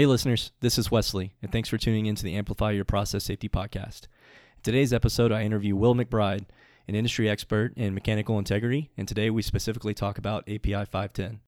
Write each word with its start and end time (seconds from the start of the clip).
Hey, 0.00 0.06
listeners, 0.06 0.52
this 0.60 0.78
is 0.78 0.90
Wesley, 0.90 1.34
and 1.42 1.52
thanks 1.52 1.68
for 1.68 1.76
tuning 1.76 2.06
in 2.06 2.14
to 2.14 2.24
the 2.24 2.34
Amplify 2.34 2.70
Your 2.70 2.86
Process 2.86 3.22
Safety 3.22 3.50
podcast. 3.50 4.04
In 4.56 4.62
today's 4.62 4.94
episode, 4.94 5.30
I 5.30 5.42
interview 5.42 5.76
Will 5.76 5.94
McBride, 5.94 6.46
an 6.88 6.94
industry 6.94 7.28
expert 7.28 7.74
in 7.76 7.92
mechanical 7.92 8.38
integrity, 8.38 8.90
and 8.96 9.06
today 9.06 9.28
we 9.28 9.42
specifically 9.42 9.92
talk 9.92 10.16
about 10.16 10.48
API 10.48 10.86
510. 10.86 11.40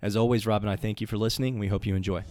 As 0.00 0.16
always, 0.16 0.46
Rob 0.46 0.62
and 0.62 0.70
I 0.70 0.76
thank 0.76 1.02
you 1.02 1.06
for 1.06 1.18
listening. 1.18 1.58
We 1.58 1.68
hope 1.68 1.84
you 1.84 1.94
enjoy. 1.94 2.24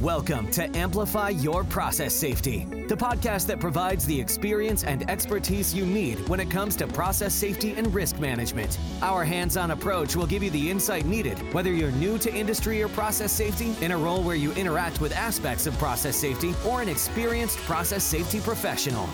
Welcome 0.00 0.50
to 0.50 0.76
Amplify 0.76 1.30
Your 1.30 1.62
Process 1.62 2.12
Safety, 2.12 2.66
the 2.88 2.96
podcast 2.96 3.46
that 3.46 3.60
provides 3.60 4.04
the 4.04 4.20
experience 4.20 4.84
and 4.84 5.08
expertise 5.08 5.72
you 5.72 5.86
need 5.86 6.28
when 6.28 6.40
it 6.40 6.50
comes 6.50 6.76
to 6.76 6.86
process 6.86 7.32
safety 7.32 7.74
and 7.74 7.94
risk 7.94 8.18
management. 8.18 8.78
Our 9.02 9.24
hands 9.24 9.56
on 9.56 9.70
approach 9.70 10.16
will 10.16 10.26
give 10.26 10.42
you 10.42 10.50
the 10.50 10.70
insight 10.70 11.06
needed, 11.06 11.38
whether 11.54 11.72
you're 11.72 11.92
new 11.92 12.18
to 12.18 12.34
industry 12.34 12.82
or 12.82 12.88
process 12.88 13.32
safety, 13.32 13.74
in 13.80 13.92
a 13.92 13.96
role 13.96 14.22
where 14.22 14.36
you 14.36 14.52
interact 14.52 15.00
with 15.00 15.12
aspects 15.12 15.66
of 15.66 15.78
process 15.78 16.16
safety, 16.16 16.54
or 16.66 16.82
an 16.82 16.88
experienced 16.88 17.58
process 17.58 18.02
safety 18.02 18.40
professional. 18.40 19.08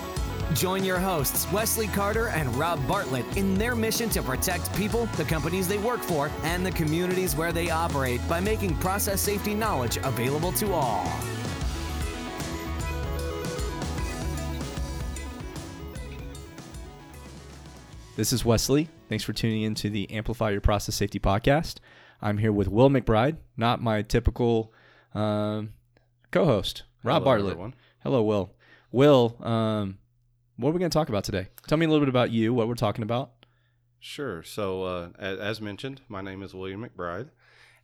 Join 0.53 0.83
your 0.83 0.99
hosts, 0.99 1.49
Wesley 1.51 1.87
Carter 1.87 2.27
and 2.27 2.53
Rob 2.55 2.85
Bartlett, 2.87 3.25
in 3.37 3.55
their 3.55 3.75
mission 3.75 4.09
to 4.09 4.21
protect 4.21 4.73
people, 4.75 5.05
the 5.17 5.23
companies 5.23 5.67
they 5.67 5.77
work 5.77 6.01
for, 6.01 6.29
and 6.43 6.65
the 6.65 6.71
communities 6.71 7.35
where 7.35 7.51
they 7.53 7.69
operate 7.69 8.19
by 8.27 8.39
making 8.39 8.75
process 8.77 9.21
safety 9.21 9.53
knowledge 9.53 9.97
available 9.97 10.51
to 10.53 10.73
all. 10.73 11.05
This 18.17 18.33
is 18.33 18.43
Wesley. 18.45 18.89
Thanks 19.09 19.23
for 19.23 19.33
tuning 19.33 19.63
in 19.63 19.73
to 19.75 19.89
the 19.89 20.09
Amplify 20.11 20.51
Your 20.51 20.61
Process 20.61 20.95
Safety 20.95 21.19
podcast. 21.19 21.77
I'm 22.21 22.37
here 22.37 22.51
with 22.51 22.67
Will 22.67 22.89
McBride, 22.89 23.37
not 23.57 23.81
my 23.81 24.01
typical 24.01 24.73
um, 25.15 25.71
co 26.31 26.45
host, 26.45 26.83
Rob 27.03 27.15
Hello, 27.15 27.25
Bartlett. 27.25 27.51
everyone. 27.51 27.73
Hello, 28.03 28.21
Will. 28.21 28.53
Will, 28.91 29.37
um, 29.41 29.97
what 30.61 30.69
are 30.69 30.73
we 30.73 30.79
going 30.79 30.91
to 30.91 30.97
talk 30.97 31.09
about 31.09 31.23
today? 31.23 31.47
Tell 31.67 31.77
me 31.77 31.85
a 31.85 31.89
little 31.89 32.05
bit 32.05 32.09
about 32.09 32.31
you, 32.31 32.53
what 32.53 32.67
we're 32.67 32.75
talking 32.75 33.03
about. 33.03 33.31
Sure. 33.99 34.43
So, 34.43 34.83
uh, 34.83 35.09
as, 35.19 35.61
mentioned, 35.61 36.01
my 36.07 36.21
name 36.21 36.41
is 36.43 36.53
William 36.53 36.83
McBride, 36.87 37.29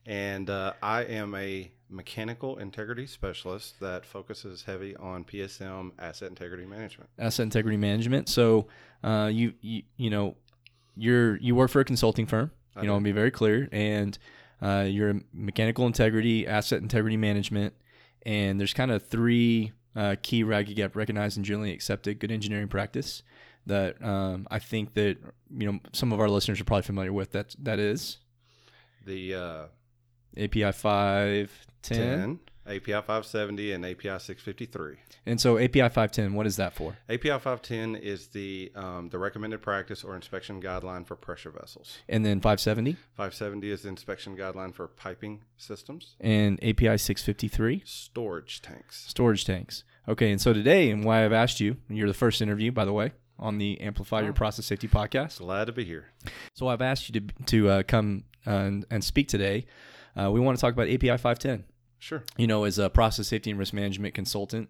and 0.06 0.50
uh, 0.50 0.74
I 0.82 1.04
am 1.04 1.36
a 1.36 1.72
mechanical 1.90 2.58
integrity 2.58 3.08
specialist 3.08 3.80
that 3.80 4.06
focuses 4.06 4.64
heavy 4.64 4.96
on 4.96 5.24
PSM 5.24 5.92
asset 6.00 6.30
integrity 6.30 6.66
management. 6.66 7.10
asset 7.20 7.44
integrity 7.44 7.78
management. 7.78 8.30
So, 8.30 8.68
uh, 9.04 9.30
you, 9.32 9.54
you 9.62 9.84
you 9.98 10.10
know, 10.10 10.36
you're 10.96 11.38
you 11.38 11.56
work 11.56 11.70
for 11.70 11.82
a 11.82 11.86
consulting 11.86 12.26
firm. 12.26 12.52
I 12.76 12.82
You 12.82 12.88
know, 12.88 12.94
do. 12.94 12.96
I'll 12.96 13.02
be 13.04 13.12
very 13.12 13.32
clear, 13.32 13.70
and 13.72 14.18
uh, 14.62 14.86
you're 14.88 15.12
a 15.12 15.22
mechanical 15.34 15.86
integrity, 15.86 16.48
asset 16.48 16.82
integrity 16.82 17.18
management, 17.18 17.74
and 18.24 18.60
there's 18.60 18.74
kind 18.74 18.92
of 18.92 19.06
three 19.08 19.72
uh, 19.98 20.16
key 20.22 20.44
reg- 20.44 20.96
recognized 20.96 21.38
and 21.38 21.46
generally 21.46 21.74
accepted 21.74 22.20
good 22.20 22.32
engineering 22.32 22.68
practice 22.68 23.24
that 23.66 24.02
um, 24.04 24.48
I 24.50 24.60
think 24.60 24.94
that 24.94 25.18
you 25.58 25.72
know 25.72 25.80
some 25.92 26.14
of 26.14 26.20
our 26.20 26.30
listeners 26.30 26.62
are 26.62 26.64
probably 26.64 26.84
familiar 26.84 27.12
with. 27.12 27.32
That 27.32 27.56
that 27.60 27.80
is 27.80 28.20
The 29.06 29.36
uh, 29.36 29.64
API 30.38 30.72
five 30.72 31.52
ten, 31.82 31.98
10, 32.20 32.40
API 32.68 32.92
570, 32.94 33.72
and 33.72 33.86
API 33.86 34.20
653. 34.20 34.96
and 35.26 35.40
so 35.42 35.58
API 35.58 35.90
five 35.90 36.12
ten. 36.12 36.34
What 36.34 36.46
is 36.46 36.58
that 36.58 36.74
for? 36.74 36.98
API 37.10 37.30
510 37.30 37.96
is 37.96 38.28
the 38.28 38.72
um, 38.76 39.10
the 39.10 39.18
recommended 39.18 39.62
practice 39.62 40.04
or 40.04 40.16
inspection 40.16 40.62
guideline 40.62 41.06
for 41.08 41.16
pressure 41.16 41.50
vessels. 41.52 41.98
And 42.10 42.26
then 42.26 42.42
five 42.42 42.60
seventy 42.60 42.94
570 43.16 43.72
is 43.72 43.82
the 43.84 43.90
inspection 43.90 44.36
guideline 44.38 44.74
for 44.74 44.88
piping 44.88 45.44
systems, 45.58 46.16
and 46.20 46.62
API 46.64 46.98
six 46.98 47.24
fifty 47.24 47.48
three. 47.48 47.82
storage 47.86 48.62
tanks. 48.62 49.06
storage 49.08 49.46
tanks. 49.46 49.84
Okay, 50.08 50.32
and 50.32 50.40
so 50.40 50.54
today, 50.54 50.90
and 50.90 51.04
why 51.04 51.26
I've 51.26 51.34
asked 51.34 51.60
you, 51.60 51.78
and 51.90 51.98
you're 51.98 52.08
the 52.08 52.14
first 52.14 52.42
interview, 52.42 52.72
by 52.72 52.86
the 52.86 52.94
way, 52.94 53.12
on 53.38 53.58
the 53.58 53.80
Amplify 53.82 54.22
Your 54.22 54.30
Oh. 54.30 54.34
Process 54.34 54.66
Safety 54.66 54.88
podcast. 54.88 55.40
Glad 55.40 55.66
to 55.66 55.74
be 55.74 55.84
here. 55.84 56.06
So 56.54 56.68
I've 56.68 56.82
asked 56.82 57.10
you 57.14 57.20
to 57.20 57.28
to 57.46 57.70
uh, 57.70 57.84
come 57.84 58.24
uh, 58.46 58.52
and, 58.52 58.86
and 58.90 59.04
speak 59.04 59.28
today. 59.28 59.66
Uh, 60.18 60.32
we 60.32 60.40
want 60.40 60.58
to 60.58 60.62
talk 60.62 60.74
about 60.74 60.88
API 60.88 61.10
510. 61.18 61.66
Sure. 62.00 62.24
You 62.38 62.48
know, 62.48 62.64
as 62.64 62.78
a 62.78 62.90
process 62.90 63.28
safety 63.28 63.50
and 63.50 63.60
risk 63.60 63.74
management 63.74 64.14
consultant, 64.14 64.70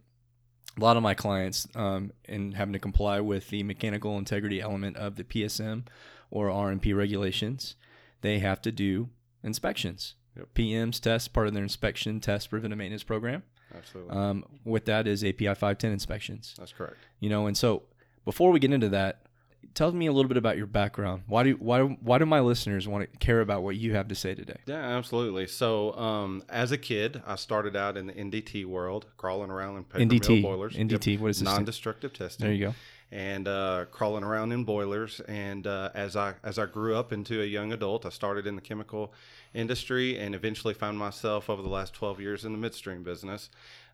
a 0.77 0.81
lot 0.81 0.97
of 0.97 1.03
my 1.03 1.13
clients, 1.13 1.67
um, 1.75 2.11
in 2.25 2.53
having 2.53 2.73
to 2.73 2.79
comply 2.79 3.19
with 3.19 3.49
the 3.49 3.63
mechanical 3.63 4.17
integrity 4.17 4.61
element 4.61 4.97
of 4.97 5.15
the 5.15 5.23
PSM 5.23 5.83
or 6.29 6.49
RMP 6.49 6.95
regulations, 6.95 7.75
they 8.21 8.39
have 8.39 8.61
to 8.61 8.71
do 8.71 9.09
inspections. 9.43 10.15
Yep. 10.35 10.53
PMs 10.53 10.99
test 10.99 11.33
part 11.33 11.47
of 11.47 11.53
their 11.53 11.63
inspection 11.63 12.19
test 12.19 12.49
preventive 12.49 12.77
maintenance 12.77 13.03
program. 13.03 13.43
Absolutely. 13.75 14.15
Um, 14.15 14.45
with 14.63 14.85
that 14.85 15.07
is 15.07 15.23
API 15.23 15.47
510 15.47 15.91
inspections. 15.91 16.53
That's 16.57 16.73
correct. 16.73 16.97
You 17.19 17.29
know, 17.29 17.47
and 17.47 17.57
so 17.57 17.83
before 18.23 18.51
we 18.51 18.59
get 18.59 18.71
into 18.71 18.89
that, 18.89 19.26
tell 19.73 19.91
me 19.91 20.07
a 20.07 20.11
little 20.11 20.27
bit 20.29 20.37
about 20.37 20.57
your 20.57 20.65
background. 20.65 21.23
Why 21.27 21.43
do 21.43 21.51
why 21.53 21.81
why 21.81 22.17
do 22.17 22.25
my 22.25 22.39
listeners 22.39 22.87
want 22.87 23.11
to 23.11 23.17
care 23.19 23.41
about 23.41 23.63
what 23.63 23.75
you 23.75 23.93
have 23.95 24.07
to 24.09 24.15
say 24.15 24.35
today? 24.35 24.57
Yeah, 24.65 24.75
absolutely. 24.97 25.47
So, 25.47 25.93
um, 25.93 26.43
as 26.49 26.71
a 26.71 26.77
kid, 26.77 27.21
I 27.25 27.35
started 27.35 27.75
out 27.75 27.97
in 27.97 28.07
the 28.07 28.13
NDT 28.13 28.65
world, 28.65 29.05
crawling 29.17 29.51
around 29.51 29.77
in 29.77 29.83
paper 29.83 30.03
NDT. 30.03 30.41
mill 30.41 30.51
boilers. 30.51 30.75
NDT, 30.75 31.19
what 31.19 31.29
is 31.29 31.39
this? 31.39 31.45
Non-destructive 31.45 32.13
testing. 32.13 32.45
There 32.45 32.53
you 32.53 32.67
go. 32.67 32.75
And 33.09 33.47
uh, 33.47 33.85
crawling 33.89 34.25
around 34.25 34.51
in 34.51 34.65
boilers. 34.65 35.21
And 35.21 35.65
uh, 35.65 35.91
as 35.93 36.15
I 36.17 36.35
as 36.43 36.59
I 36.59 36.65
grew 36.65 36.95
up 36.95 37.13
into 37.13 37.41
a 37.41 37.45
young 37.45 37.71
adult, 37.71 38.05
I 38.05 38.09
started 38.09 38.45
in 38.45 38.55
the 38.55 38.61
chemical 38.61 39.13
industry 39.53 40.19
and 40.19 40.35
eventually 40.35 40.73
found 40.73 40.99
myself 40.99 41.49
over 41.49 41.61
the 41.61 41.69
last 41.69 41.93
12 41.93 42.19
years 42.19 42.43
in 42.43 42.51
the 42.51 42.57
midstream 42.57 43.03
business. 43.03 43.49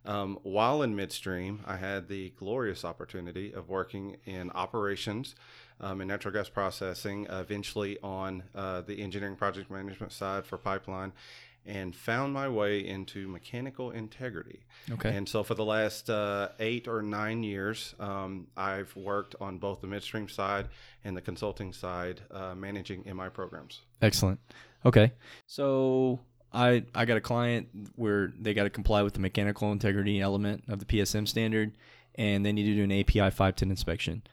Um, 0.06 0.40
while 0.44 0.82
in 0.82 0.96
midstream, 0.96 1.62
I 1.66 1.78
had 1.78 2.08
the 2.08 2.32
glorious 2.32 2.84
opportunity 2.84 3.54
of 3.54 3.70
working 3.70 4.18
in 4.26 4.52
operations 4.52 5.36
um, 5.80 6.02
in 6.02 6.08
natural 6.08 6.34
gas 6.34 6.50
processing, 6.50 7.28
eventually 7.30 7.98
on 8.04 8.44
uh, 8.56 8.82
the 8.82 9.02
engineering 9.02 9.36
project 9.36 9.72
management 9.72 10.12
side 10.12 10.46
for 10.46 10.58
pipeline, 10.58 11.14
and 11.66 11.96
found 11.96 12.34
my 12.34 12.50
way 12.50 12.86
into 12.86 13.28
mechanical 13.28 13.92
integrity. 13.92 14.66
Okay. 14.92 15.16
And 15.16 15.28
so 15.28 15.44
for 15.44 15.56
the 15.56 15.64
last 15.64 16.10
uh, 16.10 16.50
eight 16.60 16.88
or 16.88 17.02
nine 17.02 17.44
years, 17.44 17.96
um, 18.00 18.48
I've 18.58 18.94
worked 18.96 19.36
on 19.40 19.58
both 19.60 19.82
the 19.82 19.88
midstream 19.88 20.28
side 20.28 20.68
and 21.04 21.16
the 21.16 21.22
consulting 21.22 21.72
side, 21.72 22.22
uh, 22.32 22.54
managing 22.56 23.04
MI 23.06 23.30
programs. 23.30 23.82
Excellent. 24.02 24.40
Okay. 24.86 25.14
So 25.48 26.20
I 26.52 26.84
I 26.94 27.06
got 27.06 27.18
a 27.18 27.22
client 27.22 27.70
where 27.96 28.34
they 28.38 28.54
got 28.54 28.64
to 28.64 28.70
comply 28.70 29.02
with 29.02 29.14
the 29.14 29.20
mechanical 29.20 29.72
integrity 29.72 30.20
element 30.20 30.66
of 30.68 30.80
the 30.80 30.86
PSM 30.86 31.28
standard, 31.28 31.78
and 32.16 32.46
they 32.46 32.52
need 32.52 32.66
to 32.66 32.76
do 32.76 32.84
an 32.84 32.92
API 32.92 33.32
510 33.32 33.70
inspection. 33.70 34.24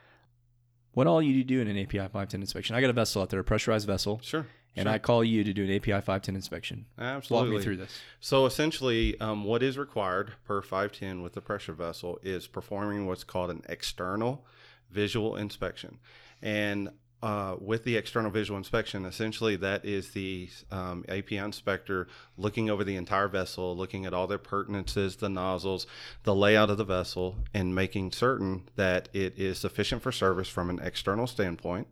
What 0.92 1.06
all 1.06 1.22
you 1.22 1.44
do 1.44 1.60
in 1.60 1.68
an 1.68 1.78
API 1.78 1.98
510 1.98 2.41
inspection? 2.41 2.74
I 2.74 2.80
got 2.80 2.91
a 2.91 2.92
vessel 2.92 3.22
out 3.22 3.30
there, 3.30 3.38
a 3.38 3.44
pressurized 3.44 3.86
vessel, 3.86 4.18
Sure. 4.24 4.47
And 4.76 4.86
sure. 4.86 4.92
I 4.92 4.98
call 4.98 5.25
you 5.25 5.42
to 5.44 5.53
do 5.53 5.64
an 5.64 5.70
API 5.70 5.92
510 5.92 6.36
inspection. 6.36 6.86
absolutely 6.98 7.50
Walk 7.50 7.58
me 7.58 7.64
through 7.64 7.76
this. 7.78 8.00
So 8.20 8.47
essentially, 8.47 9.20
um, 9.20 9.44
what 9.44 9.62
is 9.62 9.76
required 9.76 10.34
per 10.44 10.62
510 10.62 11.22
with 11.22 11.32
the 11.32 11.41
pressure 11.41 11.72
vessel 11.72 12.19
is 12.22 12.47
performing 12.47 13.06
what's 13.06 13.25
called 13.25 13.50
an 13.50 13.62
external 13.69 14.44
visual 14.91 15.36
inspection. 15.36 15.98
And 16.42 16.91
uh, 17.22 17.56
with 17.60 17.84
the 17.84 17.97
external 17.97 18.30
visual 18.30 18.56
inspection, 18.56 19.04
essentially 19.04 19.56
that 19.56 19.84
is 19.84 20.12
the 20.12 20.48
um, 20.70 21.04
API 21.09 21.36
inspector 21.36 22.09
looking 22.38 22.70
over 22.70 22.82
the 22.82 22.97
entire 22.97 23.28
vessel, 23.28 23.76
looking 23.76 24.06
at 24.06 24.14
all 24.14 24.26
their 24.26 24.38
pertinences, 24.38 25.16
the 25.16 25.28
nozzles, 25.28 25.86
the 26.22 26.34
layout 26.34 26.70
of 26.70 26.78
the 26.78 26.84
vessel, 26.84 27.36
and 27.53 27.75
making 27.75 28.12
certain 28.12 28.69
that 28.76 29.09
it 29.12 29.38
is 29.38 29.59
sufficient 29.59 30.00
for 30.00 30.12
service 30.12 30.48
from 30.48 30.70
an 30.70 30.78
external 30.82 31.26
standpoint. 31.26 31.88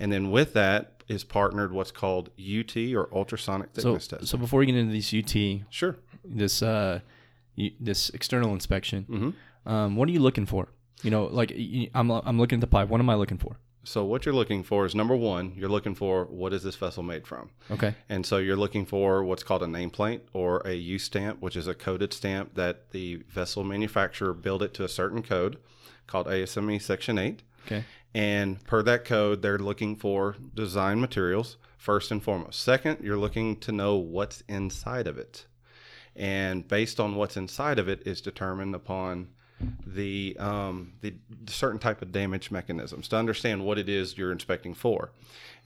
And 0.00 0.10
then 0.10 0.30
with 0.30 0.54
that 0.54 0.99
is 1.10 1.24
partnered 1.24 1.72
what's 1.72 1.90
called 1.90 2.30
UT 2.38 2.76
or 2.94 3.08
ultrasonic 3.12 3.68
So, 3.74 3.82
thickness 3.82 4.06
testing. 4.06 4.26
so 4.26 4.38
before 4.38 4.60
we 4.60 4.66
get 4.66 4.76
into 4.76 4.92
these 4.92 5.12
UT, 5.12 5.62
Sure. 5.70 5.96
this 6.24 6.62
uh, 6.62 7.00
you, 7.56 7.72
this 7.80 8.10
external 8.10 8.52
inspection, 8.54 9.04
hmm 9.04 9.30
um, 9.66 9.94
what 9.96 10.08
are 10.08 10.12
you 10.12 10.20
looking 10.20 10.46
for? 10.46 10.68
You 11.02 11.10
know, 11.10 11.24
like 11.26 11.50
I'm 11.94 12.10
I'm 12.10 12.38
looking 12.38 12.56
at 12.58 12.60
the 12.62 12.66
pipe. 12.66 12.88
What 12.88 13.00
am 13.00 13.10
I 13.10 13.14
looking 13.16 13.36
for? 13.38 13.56
So 13.82 14.04
what 14.04 14.24
you're 14.24 14.34
looking 14.34 14.62
for 14.62 14.84
is 14.86 14.94
number 14.94 15.16
one, 15.16 15.52
you're 15.56 15.68
looking 15.76 15.94
for 15.94 16.26
what 16.26 16.52
is 16.52 16.62
this 16.62 16.76
vessel 16.76 17.02
made 17.02 17.26
from, 17.26 17.50
Okay. 17.70 17.94
and 18.10 18.24
so 18.26 18.36
you're 18.36 18.56
looking 18.64 18.84
for 18.86 19.24
what's 19.24 19.42
called 19.42 19.62
a 19.62 19.66
nameplate 19.66 20.20
or 20.34 20.60
a 20.66 20.74
U 20.74 20.98
stamp, 20.98 21.40
which 21.40 21.56
is 21.56 21.66
a 21.66 21.74
coded 21.74 22.12
stamp 22.12 22.54
that 22.54 22.90
the 22.90 23.16
vessel 23.28 23.64
manufacturer 23.64 24.32
built 24.34 24.60
it 24.62 24.74
to 24.74 24.84
a 24.84 24.88
certain 24.88 25.22
code, 25.22 25.56
called 26.06 26.26
ASME 26.26 26.78
Section 26.80 27.18
Eight, 27.18 27.42
Okay. 27.66 27.84
and 28.14 28.62
per 28.64 28.82
that 28.82 29.04
code, 29.04 29.42
they're 29.42 29.58
looking 29.58 29.96
for 29.96 30.36
design 30.54 31.00
materials 31.00 31.56
first 31.76 32.10
and 32.10 32.22
foremost. 32.22 32.62
Second, 32.62 32.98
you're 33.02 33.16
looking 33.18 33.56
to 33.60 33.72
know 33.72 33.96
what's 33.96 34.42
inside 34.48 35.06
of 35.06 35.18
it, 35.18 35.46
and 36.16 36.66
based 36.66 36.98
on 37.00 37.14
what's 37.16 37.36
inside 37.36 37.78
of 37.78 37.88
it 37.88 38.02
is 38.06 38.20
determined 38.20 38.74
upon 38.74 39.28
the 39.86 40.36
um, 40.38 40.92
the 41.00 41.14
certain 41.46 41.78
type 41.78 42.00
of 42.02 42.12
damage 42.12 42.50
mechanisms 42.50 43.08
to 43.08 43.16
understand 43.16 43.64
what 43.64 43.78
it 43.78 43.88
is 43.88 44.16
you're 44.16 44.32
inspecting 44.32 44.74
for, 44.74 45.10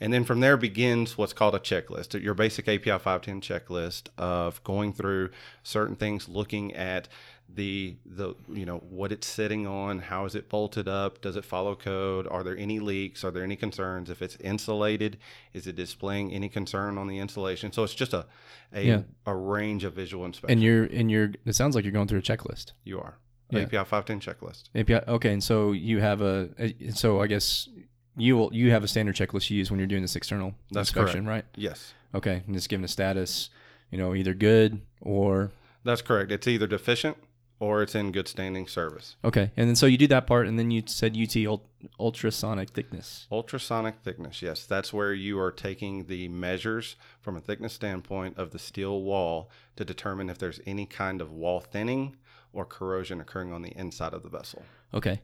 and 0.01 0.13
then 0.13 0.25
from 0.25 0.41
there 0.41 0.57
begins 0.57 1.17
what's 1.17 1.33
called 1.33 1.55
a 1.55 1.61
checklist. 1.61 2.21
Your 2.21 2.35
basic 2.35 2.69
API 2.69 2.99
510 2.99 3.41
checklist 3.41 4.09
of 4.19 4.63
going 4.65 4.93
through 4.93 5.31
certain 5.63 5.97
things, 5.97 6.29
looking 6.29 6.75
at 6.75 7.09
the 7.49 7.97
the 8.07 8.35
you 8.49 8.65
know 8.67 8.79
what 8.91 9.13
it's 9.13 9.27
sitting 9.27 9.67
on 9.67 9.99
how 9.99 10.25
is 10.25 10.35
it 10.35 10.49
bolted 10.49 10.89
up 10.89 11.21
does 11.21 11.37
it 11.37 11.45
follow 11.45 11.75
code 11.77 12.27
are 12.29 12.43
there 12.43 12.57
any 12.57 12.81
leaks 12.81 13.23
are 13.23 13.31
there 13.31 13.45
any 13.45 13.55
concerns 13.55 14.09
if 14.11 14.23
it's 14.23 14.35
insulated 14.37 15.19
is 15.53 15.67
it 15.67 15.77
displaying 15.77 16.33
any 16.33 16.49
concern 16.49 16.97
on 16.99 17.07
the 17.07 17.19
insulation 17.19 17.71
so 17.71 17.85
it's 17.85 17.95
just 17.95 18.13
a 18.13 18.27
a, 18.73 18.83
Yeah. 18.83 19.03
a 19.27 19.37
range 19.37 19.85
of 19.85 19.93
visual 19.93 20.25
inspection 20.25 20.53
And 20.59 20.63
you're 20.63 20.85
and 20.85 21.11
you're. 21.11 21.33
It 21.45 21.55
sounds 21.55 21.77
like 21.77 21.85
you're 21.85 21.93
going 21.93 22.09
through 22.09 22.19
a 22.19 22.23
checklist. 22.23 22.73
you 22.83 22.99
are 22.99 23.19
Yeah. 23.51 23.61
API 23.61 23.85
510 23.85 24.19
checklist 24.21 24.65
API. 24.75 25.07
Okay, 25.07 25.33
and 25.33 25.45
so 25.45 25.71
you 25.73 26.01
have 26.01 26.23
a. 26.23 26.49
a- 26.59 26.91
So 26.91 27.21
I 27.23 27.29
guess 27.29 27.69
you 28.17 28.37
will. 28.37 28.53
You 28.53 28.73
have 28.73 28.83
a 28.83 28.89
standard 28.89 29.15
checklist 29.15 29.49
you 29.51 29.59
use 29.59 29.71
when 29.71 29.79
you're 29.79 29.87
doing 29.87 30.03
this 30.03 30.17
external 30.17 30.55
That's 30.73 30.89
inspection, 30.89 31.25
right? 31.27 31.45
yes 31.55 31.95
Okay, 32.15 32.43
and 32.47 32.57
it's 32.57 32.67
given 32.67 32.85
a 32.85 32.89
status. 32.89 33.51
You 33.93 33.99
know, 33.99 34.13
either 34.15 34.35
good 34.35 34.81
or 35.01 35.53
that's 35.85 36.03
correct 36.03 36.33
it's 36.33 36.49
either 36.49 36.67
deficient 36.67 37.17
or 37.61 37.83
it's 37.83 37.95
in 37.95 38.13
good 38.13 38.29
standing 38.29 38.67
service 38.67 39.17
okay, 39.25 39.51
and 39.57 39.69
then 39.69 39.77
so 39.77 39.87
you 39.87 39.97
do 39.97 40.07
that 40.07 40.27
part, 40.27 40.47
and 40.47 40.59
then 40.59 40.71
you 40.71 40.83
said 40.87 41.17
UT 41.17 41.37
ult- 41.47 41.67
ultrasonic 41.99 42.71
thickness. 42.71 43.27
Ultrasonic 43.31 43.97
thickness, 44.03 44.43
yes. 44.43 44.65
That's 44.65 44.93
where 44.93 45.13
you 45.13 45.39
are 45.39 45.53
taking 45.53 46.07
the 46.07 46.29
measures 46.29 46.97
from 47.21 47.37
a 47.37 47.41
thickness 47.41 47.73
standpoint 47.73 48.39
of 48.39 48.51
the 48.51 48.59
steel 48.59 49.03
wall 49.03 49.51
to 49.77 49.85
determine 49.85 50.31
if 50.31 50.39
there's 50.39 50.61
any 50.67 50.87
kind 50.87 51.21
of 51.21 51.33
wall 51.33 51.61
thinning 51.61 52.17
or 52.53 52.65
corrosion 52.65 53.21
occurring 53.21 53.53
on 53.53 53.63
the 53.63 53.77
inside 53.77 54.15
of 54.15 54.23
the 54.23 54.29
vessel. 54.29 54.63
Okay, 54.93 55.21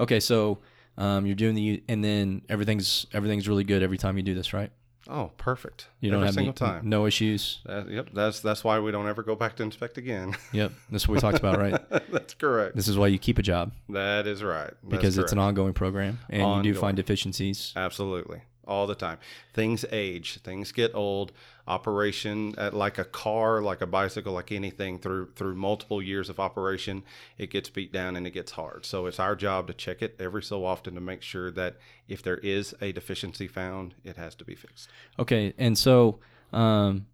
okay, 0.00 0.20
so 0.20 0.58
um, 0.98 1.26
you're 1.26 1.34
doing 1.34 1.54
the 1.54 1.82
and 1.88 2.04
then 2.04 2.42
everything's 2.48 3.06
everything's 3.12 3.48
really 3.48 3.64
good 3.64 3.82
every 3.82 3.98
time 3.98 4.16
you 4.16 4.22
do 4.22 4.34
this, 4.34 4.52
right? 4.52 4.70
Oh, 5.08 5.32
perfect. 5.36 5.88
You 6.00 6.10
don't 6.10 6.18
Every 6.18 6.26
have 6.26 6.34
single 6.34 6.54
any, 6.66 6.72
time. 6.80 6.88
no 6.88 7.06
issues. 7.06 7.60
That- 7.66 7.88
yep, 7.90 8.08
that's 8.12 8.40
that's 8.40 8.62
why 8.62 8.78
we 8.78 8.92
don't 8.92 9.08
ever 9.08 9.22
go 9.22 9.34
back 9.34 9.56
to 9.56 9.62
inspect 9.62 9.98
again. 9.98 10.36
Yep, 10.52 10.72
that's 10.90 11.08
what 11.08 11.14
we 11.14 11.20
talked 11.20 11.38
about, 11.38 11.58
right? 11.58 11.80
that's 12.12 12.34
correct. 12.34 12.76
This 12.76 12.86
is 12.88 12.98
why 12.98 13.06
you 13.06 13.18
keep 13.18 13.38
a 13.38 13.42
job 13.42 13.72
That 13.88 14.26
is 14.26 14.42
right. 14.42 14.66
That's 14.68 14.78
because 14.88 15.18
it's 15.18 15.32
an 15.32 15.38
ongoing 15.38 15.72
program, 15.72 16.18
and 16.28 16.64
you 16.64 16.72
do 16.74 16.78
find 16.78 16.96
deficiencies. 16.96 17.72
Absolutely. 17.74 18.42
All 18.64 18.86
the 18.86 18.94
time. 18.94 19.18
Things 19.52 19.84
age, 19.90 20.40
things 20.42 20.70
get 20.70 20.94
old. 20.94 21.32
Operation 21.66 22.54
uh, 22.58 22.70
like 22.72 22.98
a 22.98 23.04
car, 23.04 23.60
like 23.60 23.80
a 23.80 23.86
bicycle, 23.86 24.32
like 24.32 24.52
anything 24.52 24.98
through 24.98 25.30
through 25.34 25.54
multiple 25.54 26.02
years 26.02 26.28
of 26.28 26.38
operation, 26.40 27.02
it 27.38 27.50
gets 27.50 27.70
beat 27.70 27.92
down 27.92 28.16
and 28.16 28.26
it 28.26 28.30
gets 28.30 28.52
hard. 28.52 28.84
So 28.84 29.06
it's 29.06 29.20
our 29.20 29.34
job 29.36 29.66
to 29.68 29.74
check 29.74 30.02
it 30.02 30.16
every 30.18 30.42
so 30.42 30.64
often 30.64 30.94
to 30.94 31.00
make 31.00 31.22
sure 31.22 31.50
that 31.52 31.76
if 32.08 32.22
there 32.22 32.38
is 32.38 32.74
a 32.80 32.92
deficiency 32.92 33.46
found, 33.48 33.94
it 34.04 34.16
has 34.16 34.34
to 34.36 34.44
be 34.44 34.54
fixed. 34.54 34.88
Okay, 35.18 35.54
and 35.56 35.76
so, 35.76 36.18
um, 36.52 37.06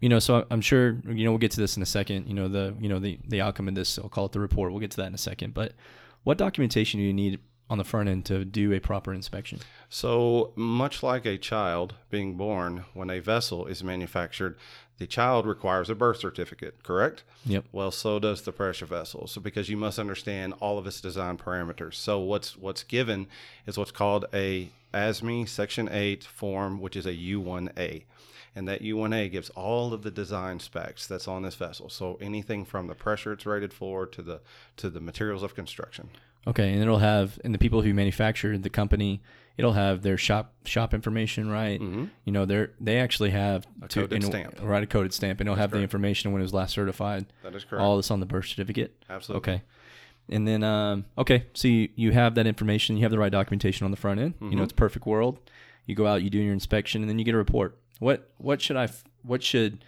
you 0.00 0.08
know, 0.08 0.18
so 0.18 0.46
I'm 0.50 0.60
sure 0.60 0.98
you 1.08 1.24
know 1.24 1.32
we'll 1.32 1.38
get 1.38 1.52
to 1.52 1.60
this 1.60 1.76
in 1.76 1.82
a 1.82 1.86
second. 1.86 2.26
You 2.26 2.34
know 2.34 2.48
the 2.48 2.74
you 2.80 2.88
know 2.88 2.98
the 2.98 3.18
the 3.26 3.40
outcome 3.40 3.68
of 3.68 3.74
this. 3.74 3.98
I'll 3.98 4.08
call 4.08 4.26
it 4.26 4.32
the 4.32 4.40
report. 4.40 4.72
We'll 4.72 4.80
get 4.80 4.90
to 4.92 4.96
that 4.98 5.06
in 5.06 5.14
a 5.14 5.18
second. 5.18 5.54
But 5.54 5.74
what 6.24 6.38
documentation 6.38 7.00
do 7.00 7.06
you 7.06 7.12
need 7.12 7.40
on 7.70 7.78
the 7.78 7.84
front 7.84 8.08
end 8.08 8.26
to 8.26 8.44
do 8.44 8.72
a 8.72 8.80
proper 8.80 9.14
inspection? 9.14 9.60
So, 9.88 10.52
much 10.56 11.02
like 11.02 11.24
a 11.24 11.38
child 11.38 11.94
being 12.10 12.34
born, 12.34 12.84
when 12.92 13.08
a 13.08 13.20
vessel 13.20 13.66
is 13.66 13.82
manufactured, 13.82 14.56
the 14.98 15.06
child 15.06 15.46
requires 15.46 15.88
a 15.88 15.94
birth 15.94 16.18
certificate, 16.18 16.82
correct? 16.82 17.22
Yep. 17.46 17.64
Well, 17.72 17.90
so 17.90 18.18
does 18.18 18.42
the 18.42 18.52
pressure 18.52 18.84
vessel. 18.84 19.26
So, 19.28 19.40
because 19.40 19.70
you 19.70 19.76
must 19.76 19.98
understand 19.98 20.54
all 20.60 20.76
of 20.76 20.86
its 20.86 21.00
design 21.00 21.38
parameters. 21.38 21.94
So, 21.94 22.18
what's 22.18 22.58
what's 22.58 22.82
given 22.82 23.28
is 23.66 23.78
what's 23.78 23.92
called 23.92 24.26
a 24.34 24.70
ASME 24.92 25.48
Section 25.48 25.88
8 25.88 26.24
form, 26.24 26.80
which 26.80 26.96
is 26.96 27.06
a 27.06 27.14
U1A. 27.14 28.04
And 28.56 28.66
that 28.66 28.82
U1A 28.82 29.30
gives 29.30 29.48
all 29.50 29.94
of 29.94 30.02
the 30.02 30.10
design 30.10 30.58
specs 30.58 31.06
that's 31.06 31.28
on 31.28 31.42
this 31.42 31.54
vessel. 31.54 31.88
So 31.88 32.18
anything 32.20 32.64
from 32.64 32.88
the 32.88 32.96
pressure 32.96 33.32
it's 33.32 33.46
rated 33.46 33.72
for 33.72 34.06
to 34.06 34.22
the 34.22 34.40
to 34.78 34.90
the 34.90 35.00
materials 35.00 35.44
of 35.44 35.54
construction. 35.54 36.10
Okay, 36.46 36.72
and 36.72 36.80
it'll 36.80 36.98
have 36.98 37.38
and 37.44 37.54
the 37.54 37.58
people 37.58 37.82
who 37.82 37.92
manufacture 37.92 38.56
the 38.56 38.70
company, 38.70 39.20
it'll 39.58 39.74
have 39.74 40.02
their 40.02 40.16
shop 40.16 40.54
shop 40.64 40.94
information, 40.94 41.50
right? 41.50 41.80
Mm-hmm. 41.80 42.04
You 42.24 42.32
know, 42.32 42.44
they're 42.46 42.72
they 42.80 42.98
actually 42.98 43.30
have 43.30 43.66
A 43.82 43.88
coded 43.88 44.12
in- 44.14 44.22
stamp. 44.22 44.58
right? 44.62 44.82
A 44.82 44.86
coded 44.86 45.12
stamp, 45.12 45.40
and 45.40 45.48
it'll 45.48 45.58
have 45.58 45.70
the 45.70 45.80
information 45.80 46.32
when 46.32 46.40
it 46.40 46.44
was 46.44 46.54
last 46.54 46.72
certified. 46.72 47.26
That 47.42 47.54
is 47.54 47.64
correct. 47.64 47.82
All 47.82 47.96
this 47.96 48.10
on 48.10 48.20
the 48.20 48.26
birth 48.26 48.46
certificate. 48.46 48.96
Absolutely. 49.10 49.52
Okay. 49.54 49.62
And 50.32 50.46
then, 50.46 50.62
um, 50.62 51.06
okay, 51.18 51.46
so 51.54 51.66
you, 51.66 51.88
you 51.96 52.12
have 52.12 52.36
that 52.36 52.46
information, 52.46 52.96
you 52.96 53.02
have 53.02 53.10
the 53.10 53.18
right 53.18 53.32
documentation 53.32 53.84
on 53.84 53.90
the 53.90 53.96
front 53.96 54.20
end. 54.20 54.34
You 54.40 54.54
know, 54.54 54.62
it's 54.62 54.72
perfect 54.72 55.04
world. 55.04 55.40
You 55.86 55.96
go 55.96 56.06
out, 56.06 56.22
you 56.22 56.30
do 56.30 56.38
your 56.38 56.52
inspection, 56.52 57.02
and 57.02 57.10
then 57.10 57.18
you 57.18 57.24
get 57.24 57.34
a 57.34 57.38
report. 57.38 57.76
What 57.98 58.30
what 58.38 58.62
should 58.62 58.76
I 58.76 58.88
What 59.24 59.42
should 59.42 59.84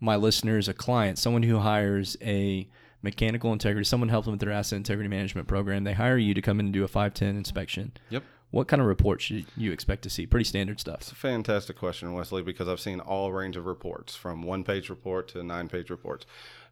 my 0.00 0.16
listeners, 0.16 0.66
a 0.66 0.72
client, 0.74 1.18
someone 1.18 1.42
who 1.44 1.58
hires 1.58 2.16
a 2.22 2.68
mechanical 3.02 3.52
integrity, 3.52 3.84
someone 3.84 4.08
helps 4.08 4.26
them 4.26 4.32
with 4.32 4.40
their 4.40 4.52
asset 4.52 4.76
integrity 4.76 5.08
management 5.08 5.48
program, 5.48 5.84
they 5.84 5.94
hire 5.94 6.18
you 6.18 6.34
to 6.34 6.42
come 6.42 6.60
in 6.60 6.66
and 6.66 6.72
do 6.72 6.84
a 6.84 6.88
five 6.88 7.14
ten 7.14 7.36
inspection. 7.36 7.92
Yep. 8.10 8.22
What 8.50 8.68
kind 8.68 8.82
of 8.82 8.88
report 8.88 9.22
should 9.22 9.46
you 9.56 9.72
expect 9.72 10.02
to 10.02 10.10
see? 10.10 10.26
Pretty 10.26 10.44
standard 10.44 10.78
stuff. 10.78 11.00
It's 11.00 11.12
a 11.12 11.14
fantastic 11.14 11.78
question, 11.78 12.12
Wesley, 12.12 12.42
because 12.42 12.68
I've 12.68 12.80
seen 12.80 13.00
all 13.00 13.32
range 13.32 13.56
of 13.56 13.64
reports 13.64 14.14
from 14.14 14.42
one 14.42 14.62
page 14.62 14.90
report 14.90 15.28
to 15.28 15.42
nine 15.42 15.68
page 15.68 15.88
reports. 15.88 16.26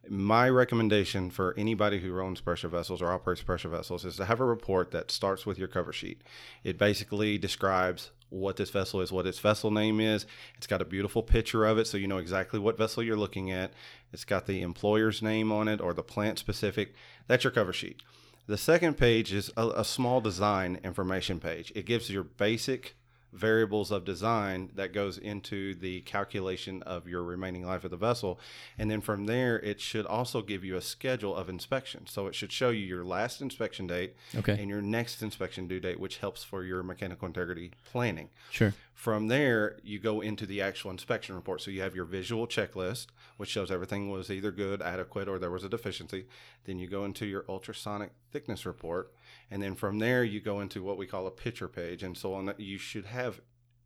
My 0.07 0.49
recommendation 0.51 1.31
for 1.31 1.55
anybody 1.57 2.01
who 2.01 2.21
owns 2.21 2.43
pressure 2.43 2.69
vessels 2.69 3.01
or 3.01 3.11
operates 3.11 3.43
pressure 3.43 3.71
vessels 3.71 4.05
is 4.05 4.17
to 4.17 4.27
have 4.27 4.41
a 4.41 4.45
report 4.45 4.91
that 4.91 5.11
starts 5.11 5.47
with 5.47 5.59
your 5.59 5.69
cover 5.69 5.93
sheet. 5.93 6.21
It 6.65 6.77
basically 6.77 7.39
describes 7.39 8.11
what 8.31 8.57
this 8.57 8.71
vessel 8.71 9.01
is, 9.01 9.13
what 9.13 9.27
its 9.27 9.39
vessel 9.39 9.71
name 9.71 10.01
is. 10.01 10.25
It's 10.57 10.67
got 10.67 10.81
a 10.81 10.87
beautiful 10.87 11.23
picture 11.23 11.67
of 11.67 11.79
it 11.79 11.87
so 11.87 11.99
you 11.99 12.09
know 12.09 12.19
exactly 12.19 12.59
what 12.59 12.79
vessel 12.79 13.03
you're 13.03 13.17
looking 13.17 13.51
at. 13.51 13.73
It's 14.13 14.25
got 14.25 14.47
the 14.47 14.63
employer's 14.63 15.21
name 15.21 15.53
on 15.53 15.69
it 15.69 15.81
or 15.81 15.93
the 15.93 16.03
plant 16.03 16.39
specific. 16.39 16.95
That's 17.27 17.45
your 17.45 17.51
cover 17.53 17.73
sheet. 17.73 18.03
The 18.47 18.57
second 18.57 18.97
page 18.97 19.33
is 19.33 19.51
a, 19.57 19.69
a 19.69 19.85
small 19.85 20.21
design 20.21 20.81
information 20.83 21.39
page. 21.39 21.73
It 21.77 21.87
gives 21.87 22.11
your 22.11 22.25
basic 22.25 22.97
variables 23.33 23.91
of 23.91 24.05
design 24.05 24.71
that 24.75 24.93
goes 24.93 25.17
into 25.19 25.75
the 25.75 26.01
calculation 26.03 26.83
of 26.83 27.07
your 27.07 27.23
remaining 27.23 27.65
life 27.65 27.85
of 27.85 27.91
the 27.91 27.97
vessel. 27.97 28.41
And 28.79 28.91
then 28.91 29.01
from 29.01 29.27
there, 29.27 29.59
it 29.61 29.81
should 29.81 30.07
also 30.07 30.43
give 30.43 30.65
you 30.65 30.77
a 30.77 30.81
schedule 30.81 31.35
of 31.37 31.49
inspection. 31.49 32.07
So 32.07 32.27
it 32.27 32.35
should 32.35 32.53
show 32.53 32.71
you 32.71 32.85
your 32.85 33.05
last 33.05 33.41
inspection 33.41 33.87
date 33.87 34.15
Okay. 34.37 34.59
and 34.59 34.69
your 34.69 34.83
next 34.83 35.23
inspection 35.23 35.69
due 35.69 35.81
date, 35.81 36.01
which 36.01 36.19
helps 36.19 36.43
for 36.43 36.65
your 36.65 36.83
mechanical 36.83 37.27
integrity 37.27 37.71
planning. 37.85 38.31
Sure. 38.51 38.75
From 38.95 39.29
there, 39.29 39.79
you 39.83 39.99
go 39.99 40.21
into 40.21 40.45
the 40.45 40.61
actual 40.61 40.91
inspection 40.91 41.35
report. 41.35 41.63
So 41.63 41.71
you 41.71 41.81
have 41.81 41.97
your 41.97 42.05
visual 42.05 42.47
checklist, 42.47 43.07
which 43.39 43.49
shows 43.49 43.71
everything 43.71 44.11
was 44.11 44.31
either 44.31 44.51
good, 44.51 44.83
adequate, 44.83 45.27
or 45.29 45.39
there 45.39 45.51
was 45.51 45.65
a 45.65 45.71
deficiency. 45.71 46.27
Then 46.65 46.79
you 46.79 46.87
go 46.87 47.05
into 47.07 47.25
your 47.25 47.45
ultrasonic 47.49 48.11
thickness 48.31 48.67
report. 48.67 49.11
And 49.51 49.63
then 49.63 49.75
from 49.75 49.99
there, 49.99 50.23
you 50.23 50.41
go 50.41 50.61
into 50.61 50.83
what 50.83 50.97
we 50.97 51.07
call 51.07 51.27
a 51.27 51.31
picture 51.31 51.69
page. 51.69 52.03
And 52.03 52.17
so 52.17 52.35
on 52.35 52.47
that, 52.47 52.61
you 52.61 52.79
should 52.79 53.07
have 53.07 53.41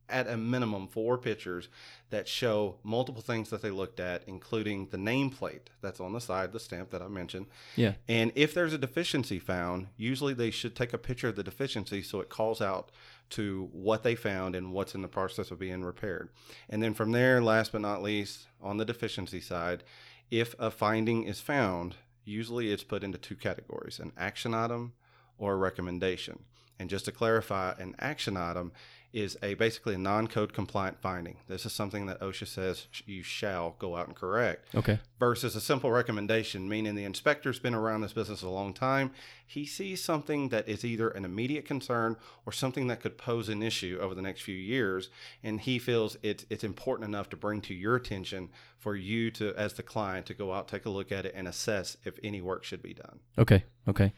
at 0.09 0.29
a 0.29 0.37
minimum 0.37 0.87
four 0.87 1.17
pictures 1.17 1.69
that 2.11 2.29
show 2.29 2.77
multiple 2.83 3.23
things 3.23 3.51
that 3.51 3.63
they 3.63 3.71
looked 3.71 4.01
at, 4.01 4.23
including 4.27 4.87
the 4.91 4.97
nameplate 4.97 5.69
that's 5.81 6.01
on 6.01 6.13
the 6.13 6.21
side, 6.21 6.53
the 6.53 6.61
stamp 6.61 6.91
that 6.91 7.03
I 7.03 7.09
mentioned. 7.09 7.47
Yeah. 7.77 7.95
And 8.09 8.31
if 8.35 8.53
there's 8.53 8.73
a 8.73 8.79
deficiency 8.79 9.39
found, 9.39 9.89
usually 9.97 10.35
they 10.35 10.51
should 10.51 10.77
take 10.77 10.93
a 10.93 10.99
picture 10.99 11.29
of 11.29 11.37
the 11.37 11.43
deficiency 11.43 12.03
so 12.03 12.21
it 12.21 12.29
calls 12.29 12.61
out 12.61 12.91
to 13.31 13.69
what 13.73 14.03
they 14.03 14.15
found 14.15 14.55
and 14.55 14.73
what's 14.73 14.95
in 14.95 15.03
the 15.03 15.09
process 15.09 15.51
of 15.51 15.59
being 15.59 15.83
repaired. 15.83 16.29
And 16.69 16.83
then 16.83 16.93
from 16.93 17.13
there, 17.13 17.43
last 17.43 17.73
but 17.73 17.81
not 17.81 18.03
least, 18.03 18.47
on 18.61 18.77
the 18.77 18.85
deficiency 18.85 19.41
side, 19.41 19.85
if 20.31 20.55
a 20.59 20.71
finding 20.71 21.25
is 21.25 21.41
found, 21.41 21.97
usually 22.25 22.73
it's 22.73 22.85
put 22.85 23.05
into 23.05 23.19
two 23.19 23.37
categories 23.37 23.99
an 23.99 24.13
action 24.17 24.55
item 24.55 24.93
or 25.39 25.55
a 25.55 25.57
recommendation. 25.57 26.41
And 26.79 26.91
just 26.91 27.05
to 27.05 27.13
clarify, 27.13 27.75
an 27.79 27.95
action 27.99 28.37
item 28.37 28.73
is 29.13 29.39
a 29.45 29.55
basically 29.55 29.95
a 29.95 29.99
non-code 29.99 30.53
compliant 30.53 31.01
finding. 31.01 31.37
This 31.47 31.65
is 31.65 31.73
something 31.73 32.07
that 32.07 32.21
OSHA 32.21 32.49
says 32.49 32.89
you 33.07 33.23
shall 33.23 33.77
go 33.79 33.95
out 33.95 34.09
and 34.09 34.17
correct 34.17 34.75
Okay. 34.75 34.99
versus 35.21 35.55
a 35.55 35.61
simple 35.61 35.93
recommendation, 35.93 36.69
meaning 36.69 36.97
the 36.97 37.05
inspector's 37.05 37.61
been 37.61 37.75
around 37.75 38.01
this 38.01 38.13
business 38.13 38.43
a 38.43 38.49
long 38.49 38.75
time. 38.75 39.13
He 39.47 39.67
sees 39.67 40.03
something 40.03 40.49
that 40.49 40.69
is 40.69 40.85
either 40.85 41.11
an 41.11 41.25
immediate 41.25 41.65
concern 41.65 42.17
or 42.45 42.51
something 42.51 42.89
that 42.89 43.01
could 43.01 43.17
pose 43.17 43.49
an 43.49 43.63
issue 43.63 43.99
over 44.03 44.17
the 44.17 44.23
next 44.23 44.43
few 44.43 44.57
years, 44.57 45.11
and 45.45 45.61
he 45.61 45.79
feels 45.79 46.17
it's 46.25 46.45
it's 46.51 46.65
important 46.65 47.09
enough 47.09 47.31
to 47.31 47.37
bring 47.37 47.61
to 47.63 47.75
your 47.75 47.95
attention 47.95 48.51
for 48.81 48.97
you 48.97 49.31
to, 49.31 49.55
as 49.55 49.75
the 49.75 49.85
client, 49.85 50.27
to 50.27 50.35
go 50.35 50.53
out, 50.53 50.67
take 50.67 50.87
a 50.87 50.91
look 50.91 51.13
at 51.13 51.25
it, 51.25 51.35
and 51.37 51.47
assess 51.47 51.97
if 52.05 52.19
any 52.25 52.41
work 52.41 52.65
should 52.65 52.83
be 52.83 52.95
done. 52.95 53.21
Okay. 53.39 53.63
Okay. 53.87 54.13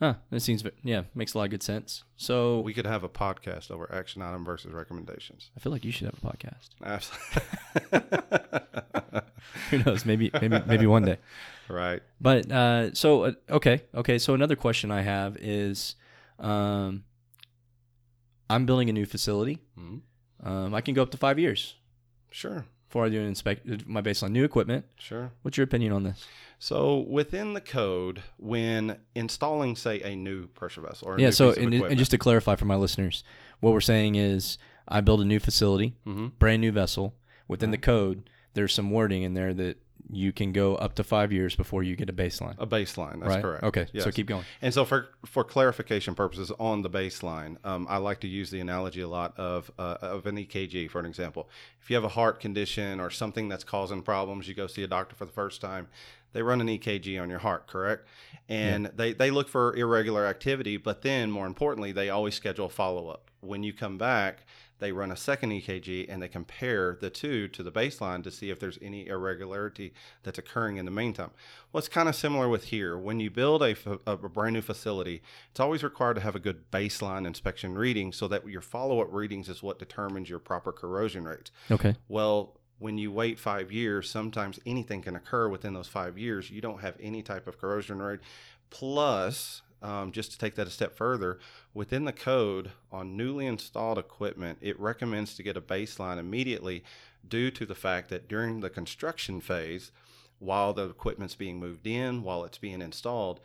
Huh. 0.00 0.14
That 0.30 0.40
seems 0.40 0.64
yeah 0.82 1.02
makes 1.14 1.34
a 1.34 1.38
lot 1.38 1.44
of 1.44 1.50
good 1.50 1.62
sense. 1.62 2.04
So 2.16 2.60
We 2.60 2.72
could 2.72 2.86
have 2.86 3.04
a 3.04 3.08
podcast 3.08 3.70
over 3.70 3.86
action 3.92 4.22
item 4.22 4.44
versus 4.46 4.72
recommendations. 4.72 5.50
I 5.56 5.60
feel 5.60 5.72
like 5.72 5.84
you 5.84 5.92
should 5.92 6.06
have 6.06 6.16
a 6.22 6.26
podcast. 6.26 6.70
Absolutely. 7.92 9.20
Who 9.70 9.78
knows? 9.84 10.04
Maybe 10.06 10.30
maybe 10.40 10.58
maybe 10.66 10.86
one 10.86 11.04
day. 11.04 11.18
Right. 11.68 12.02
But 12.20 12.50
uh, 12.50 12.94
so 12.94 13.24
uh, 13.26 13.32
okay, 13.48 13.82
okay. 13.94 14.18
So 14.18 14.34
another 14.34 14.56
question 14.56 14.90
I 14.90 15.02
have 15.02 15.36
is, 15.36 15.94
um, 16.40 17.04
I'm 18.48 18.66
building 18.66 18.90
a 18.90 18.92
new 18.92 19.06
facility. 19.06 19.60
Mhm. 19.78 20.00
Um, 20.42 20.74
I 20.74 20.80
can 20.80 20.94
go 20.94 21.02
up 21.02 21.10
to 21.12 21.16
five 21.16 21.38
years 21.38 21.76
Sure. 22.32 22.64
Before 22.90 23.04
I 23.06 23.08
do 23.08 23.20
an 23.20 23.26
inspect 23.28 23.86
my 23.86 24.00
base 24.00 24.20
on 24.24 24.32
new 24.32 24.42
equipment. 24.42 24.84
Sure. 24.98 25.30
What's 25.42 25.56
your 25.56 25.62
opinion 25.64 25.92
on 25.92 26.02
this? 26.02 26.26
So 26.58 26.98
within 27.08 27.54
the 27.54 27.60
code, 27.60 28.20
when 28.36 28.98
installing, 29.14 29.76
say, 29.76 30.00
a 30.02 30.16
new 30.16 30.48
pressure 30.48 30.80
vessel 30.80 31.06
or 31.08 31.14
a 31.14 31.20
yeah. 31.20 31.28
new 31.28 31.32
So 31.32 31.52
and, 31.52 31.72
and 31.72 31.96
just 31.96 32.10
to 32.10 32.18
clarify 32.18 32.56
for 32.56 32.64
my 32.64 32.74
listeners, 32.74 33.22
what 33.60 33.72
we're 33.72 33.80
saying 33.80 34.16
is 34.16 34.58
I 34.88 35.00
build 35.02 35.20
a 35.20 35.24
new 35.24 35.38
facility, 35.38 35.94
Mhm. 36.04 36.32
brand 36.40 36.60
new 36.60 36.72
vessel. 36.72 37.14
Within 37.46 37.70
the 37.70 37.78
code, 37.78 38.28
there's 38.54 38.74
some 38.74 38.90
wording 38.90 39.22
in 39.22 39.34
there 39.34 39.54
that 39.54 39.78
you 40.12 40.32
can 40.32 40.52
go 40.52 40.74
up 40.76 40.94
to 40.96 41.04
five 41.04 41.32
years 41.32 41.54
before 41.54 41.82
you 41.82 41.96
get 41.96 42.08
a 42.08 42.12
baseline. 42.12 42.54
a 42.58 42.66
baseline. 42.66 43.20
That's 43.20 43.34
right. 43.34 43.42
correct. 43.42 43.64
Okay. 43.64 43.86
So 43.98 44.10
keep 44.10 44.26
going. 44.26 44.44
And 44.62 44.72
so, 44.74 44.84
for 44.84 45.08
for 45.24 45.44
clarification 45.44 46.14
purposes 46.14 46.52
on 46.58 46.82
the 46.82 46.90
baseline, 46.90 47.56
um, 47.64 47.86
I 47.88 47.98
like 47.98 48.20
to 48.20 48.28
use 48.28 48.50
the 48.50 48.60
analogy 48.60 49.00
a 49.00 49.08
lot 49.08 49.38
of 49.38 49.70
uh, 49.78 49.96
of 50.00 50.26
an 50.26 50.36
EKG, 50.36 50.90
for 50.90 50.98
an 50.98 51.06
example. 51.06 51.48
If 51.82 51.90
you 51.90 51.96
have 51.96 52.04
a 52.04 52.08
heart 52.08 52.40
condition 52.40 53.00
or 53.00 53.10
something 53.10 53.48
that's 53.48 53.64
causing 53.64 54.02
problems, 54.02 54.48
you 54.48 54.54
go 54.54 54.66
see 54.66 54.82
a 54.82 54.88
doctor 54.88 55.14
for 55.14 55.24
the 55.24 55.32
first 55.32 55.60
time. 55.60 55.88
They 56.32 56.42
run 56.42 56.60
an 56.60 56.68
EKG 56.68 57.20
on 57.20 57.28
your 57.28 57.40
heart, 57.40 57.66
correct? 57.66 58.06
And 58.48 58.86
they, 58.94 59.12
they 59.12 59.30
look 59.30 59.48
for 59.48 59.74
irregular 59.76 60.26
activity, 60.26 60.76
but 60.76 61.02
then 61.02 61.30
more 61.30 61.46
importantly, 61.46 61.92
they 61.92 62.08
always 62.08 62.34
schedule 62.34 62.66
a 62.66 62.70
follow 62.70 63.08
up. 63.08 63.30
When 63.40 63.62
you 63.62 63.72
come 63.72 63.98
back, 63.98 64.44
they 64.80 64.92
run 64.92 65.10
a 65.10 65.16
second 65.16 65.50
EKG 65.50 66.06
and 66.08 66.20
they 66.20 66.28
compare 66.28 66.98
the 67.00 67.10
two 67.10 67.46
to 67.48 67.62
the 67.62 67.70
baseline 67.70 68.22
to 68.24 68.30
see 68.30 68.50
if 68.50 68.58
there's 68.58 68.78
any 68.82 69.06
irregularity 69.06 69.92
that's 70.22 70.38
occurring 70.38 70.78
in 70.78 70.84
the 70.84 70.90
meantime. 70.90 71.30
Well, 71.72 71.78
it's 71.78 71.88
kind 71.88 72.08
of 72.08 72.16
similar 72.16 72.48
with 72.48 72.64
here. 72.64 72.98
When 72.98 73.20
you 73.20 73.30
build 73.30 73.62
a, 73.62 73.76
a 74.06 74.16
brand 74.16 74.54
new 74.54 74.62
facility, 74.62 75.22
it's 75.50 75.60
always 75.60 75.82
required 75.82 76.14
to 76.14 76.20
have 76.20 76.34
a 76.34 76.40
good 76.40 76.70
baseline 76.70 77.26
inspection 77.26 77.76
reading 77.76 78.12
so 78.12 78.26
that 78.28 78.48
your 78.48 78.62
follow 78.62 79.00
up 79.00 79.12
readings 79.12 79.48
is 79.48 79.62
what 79.62 79.78
determines 79.78 80.28
your 80.28 80.38
proper 80.38 80.72
corrosion 80.72 81.24
rates. 81.24 81.50
Okay. 81.70 81.94
Well, 82.08 82.56
when 82.78 82.96
you 82.96 83.12
wait 83.12 83.38
five 83.38 83.70
years, 83.70 84.10
sometimes 84.10 84.58
anything 84.64 85.02
can 85.02 85.14
occur 85.14 85.48
within 85.48 85.74
those 85.74 85.86
five 85.86 86.16
years. 86.16 86.50
You 86.50 86.62
don't 86.62 86.80
have 86.80 86.96
any 86.98 87.22
type 87.22 87.46
of 87.46 87.58
corrosion 87.58 88.00
rate. 88.00 88.20
Plus, 88.70 89.60
um, 89.82 90.12
just 90.12 90.32
to 90.32 90.38
take 90.38 90.54
that 90.56 90.66
a 90.66 90.70
step 90.70 90.94
further, 90.96 91.38
within 91.72 92.04
the 92.04 92.12
code 92.12 92.72
on 92.92 93.16
newly 93.16 93.46
installed 93.46 93.98
equipment, 93.98 94.58
it 94.60 94.78
recommends 94.78 95.34
to 95.34 95.42
get 95.42 95.56
a 95.56 95.60
baseline 95.62 96.18
immediately 96.18 96.84
due 97.26 97.50
to 97.50 97.66
the 97.66 97.74
fact 97.74 98.08
that 98.10 98.28
during 98.28 98.60
the 98.60 98.70
construction 98.70 99.40
phase, 99.40 99.90
while 100.38 100.72
the 100.72 100.88
equipment's 100.88 101.34
being 101.34 101.58
moved 101.58 101.86
in, 101.86 102.22
while 102.22 102.44
it's 102.44 102.58
being 102.58 102.82
installed, 102.82 103.40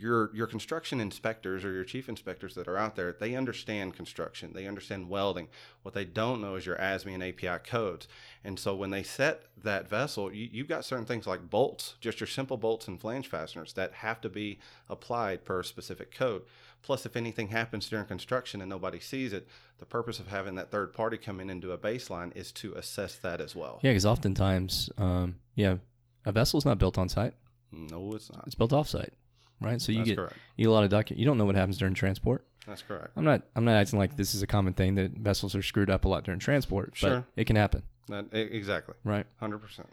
your 0.00 0.34
your 0.34 0.46
construction 0.46 1.00
inspectors 1.00 1.64
or 1.64 1.72
your 1.72 1.84
chief 1.84 2.08
inspectors 2.08 2.54
that 2.54 2.66
are 2.66 2.78
out 2.78 2.96
there, 2.96 3.12
they 3.12 3.34
understand 3.34 3.94
construction, 3.94 4.52
they 4.54 4.66
understand 4.66 5.08
welding. 5.08 5.48
What 5.82 5.94
they 5.94 6.04
don't 6.04 6.40
know 6.40 6.56
is 6.56 6.66
your 6.66 6.76
ASME 6.76 7.14
and 7.14 7.22
API 7.22 7.62
codes. 7.62 8.08
And 8.42 8.58
so 8.58 8.74
when 8.74 8.88
they 8.90 9.02
set 9.02 9.42
that 9.62 9.88
vessel, 9.88 10.32
you, 10.32 10.48
you've 10.50 10.68
got 10.68 10.84
certain 10.84 11.04
things 11.04 11.26
like 11.26 11.50
bolts, 11.50 11.94
just 12.00 12.20
your 12.20 12.26
simple 12.26 12.56
bolts 12.56 12.88
and 12.88 12.98
flange 12.98 13.28
fasteners 13.28 13.74
that 13.74 13.92
have 13.92 14.20
to 14.22 14.28
be 14.30 14.58
applied 14.88 15.44
per 15.44 15.62
specific 15.62 16.10
code. 16.14 16.42
Plus, 16.82 17.04
if 17.04 17.16
anything 17.16 17.48
happens 17.48 17.86
during 17.90 18.06
construction 18.06 18.62
and 18.62 18.70
nobody 18.70 18.98
sees 18.98 19.34
it, 19.34 19.46
the 19.78 19.84
purpose 19.84 20.18
of 20.18 20.28
having 20.28 20.54
that 20.54 20.70
third 20.70 20.94
party 20.94 21.18
come 21.18 21.38
in 21.38 21.50
and 21.50 21.60
do 21.60 21.72
a 21.72 21.76
baseline 21.78 22.34
is 22.34 22.50
to 22.52 22.72
assess 22.72 23.16
that 23.16 23.42
as 23.42 23.54
well. 23.54 23.78
Yeah, 23.82 23.90
because 23.90 24.06
oftentimes, 24.06 24.88
um, 24.96 25.36
yeah, 25.54 25.76
a 26.24 26.32
vessel's 26.32 26.64
not 26.64 26.78
built 26.78 26.96
on 26.96 27.10
site; 27.10 27.34
No, 27.70 28.14
it's 28.14 28.32
not. 28.32 28.44
it's 28.46 28.54
built 28.54 28.72
off 28.72 28.88
site, 28.88 29.12
right? 29.60 29.82
So 29.82 29.92
you 29.92 29.98
That's 29.98 30.08
get 30.08 30.16
correct. 30.16 30.36
you 30.56 30.64
get 30.64 30.70
a 30.70 30.72
lot 30.72 30.84
of 30.84 30.90
docu- 30.90 31.18
You 31.18 31.26
don't 31.26 31.36
know 31.36 31.44
what 31.44 31.56
happens 31.56 31.76
during 31.76 31.92
transport. 31.92 32.46
That's 32.66 32.80
correct. 32.82 33.10
I'm 33.16 33.24
not. 33.24 33.42
I'm 33.54 33.66
not 33.66 33.76
acting 33.76 33.98
like 33.98 34.16
this 34.16 34.34
is 34.34 34.40
a 34.42 34.46
common 34.46 34.72
thing 34.72 34.94
that 34.94 35.12
vessels 35.12 35.54
are 35.54 35.62
screwed 35.62 35.90
up 35.90 36.06
a 36.06 36.08
lot 36.08 36.24
during 36.24 36.40
transport. 36.40 36.92
Sure. 36.94 37.10
but 37.34 37.40
it 37.40 37.46
can 37.46 37.56
happen, 37.56 37.82
That, 38.10 38.26
exactly. 38.32 38.94
right? 39.04 39.26
100%. 39.40 39.84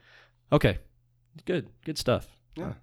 Okay, 0.51 0.77
good, 1.45 1.69
good 1.85 1.97
stuff. 1.97 2.27
Yeah. 2.55 2.73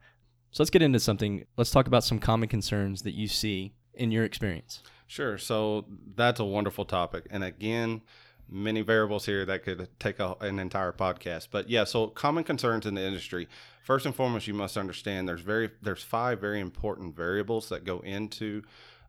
So 0.51 0.63
let's 0.63 0.71
get 0.71 0.83
into 0.83 1.01
something. 1.01 1.45
Let's 1.57 1.71
talk 1.71 1.87
about 1.87 2.05
some 2.05 2.19
common 2.19 2.49
concerns 2.49 3.03
that 3.03 3.15
you 3.15 3.27
see 3.27 3.73
in 3.95 4.11
your 4.11 4.25
experience. 4.25 4.83
Sure. 5.07 5.37
So 5.39 5.87
that's 6.15 6.41
a 6.41 6.45
wonderful 6.45 6.85
topic. 6.85 7.27
And 7.31 7.43
again, 7.45 8.03
many 8.49 8.83
variables 8.83 9.27
here 9.27 9.45
that 9.47 9.63
could 9.63 9.89
take 9.99 10.19
a, 10.21 10.37
an 10.41 10.59
entire 10.59 10.93
podcast. 10.93 11.49
But 11.51 11.69
yeah, 11.69 11.85
so 11.85 12.09
common 12.09 12.45
concerns 12.45 12.87
in 12.87 12.95
the 12.95 13.03
industry. 13.03 13.49
First 13.83 14.07
and 14.07 14.15
foremost, 14.15 14.47
you 14.47 14.55
must 14.55 14.77
understand 14.77 15.29
there's 15.29 15.41
very 15.41 15.71
there's 15.83 16.03
five 16.03 16.41
very 16.41 16.61
important 16.61 17.17
variables 17.17 17.69
that 17.69 17.85
go 17.85 18.01
into 18.01 18.63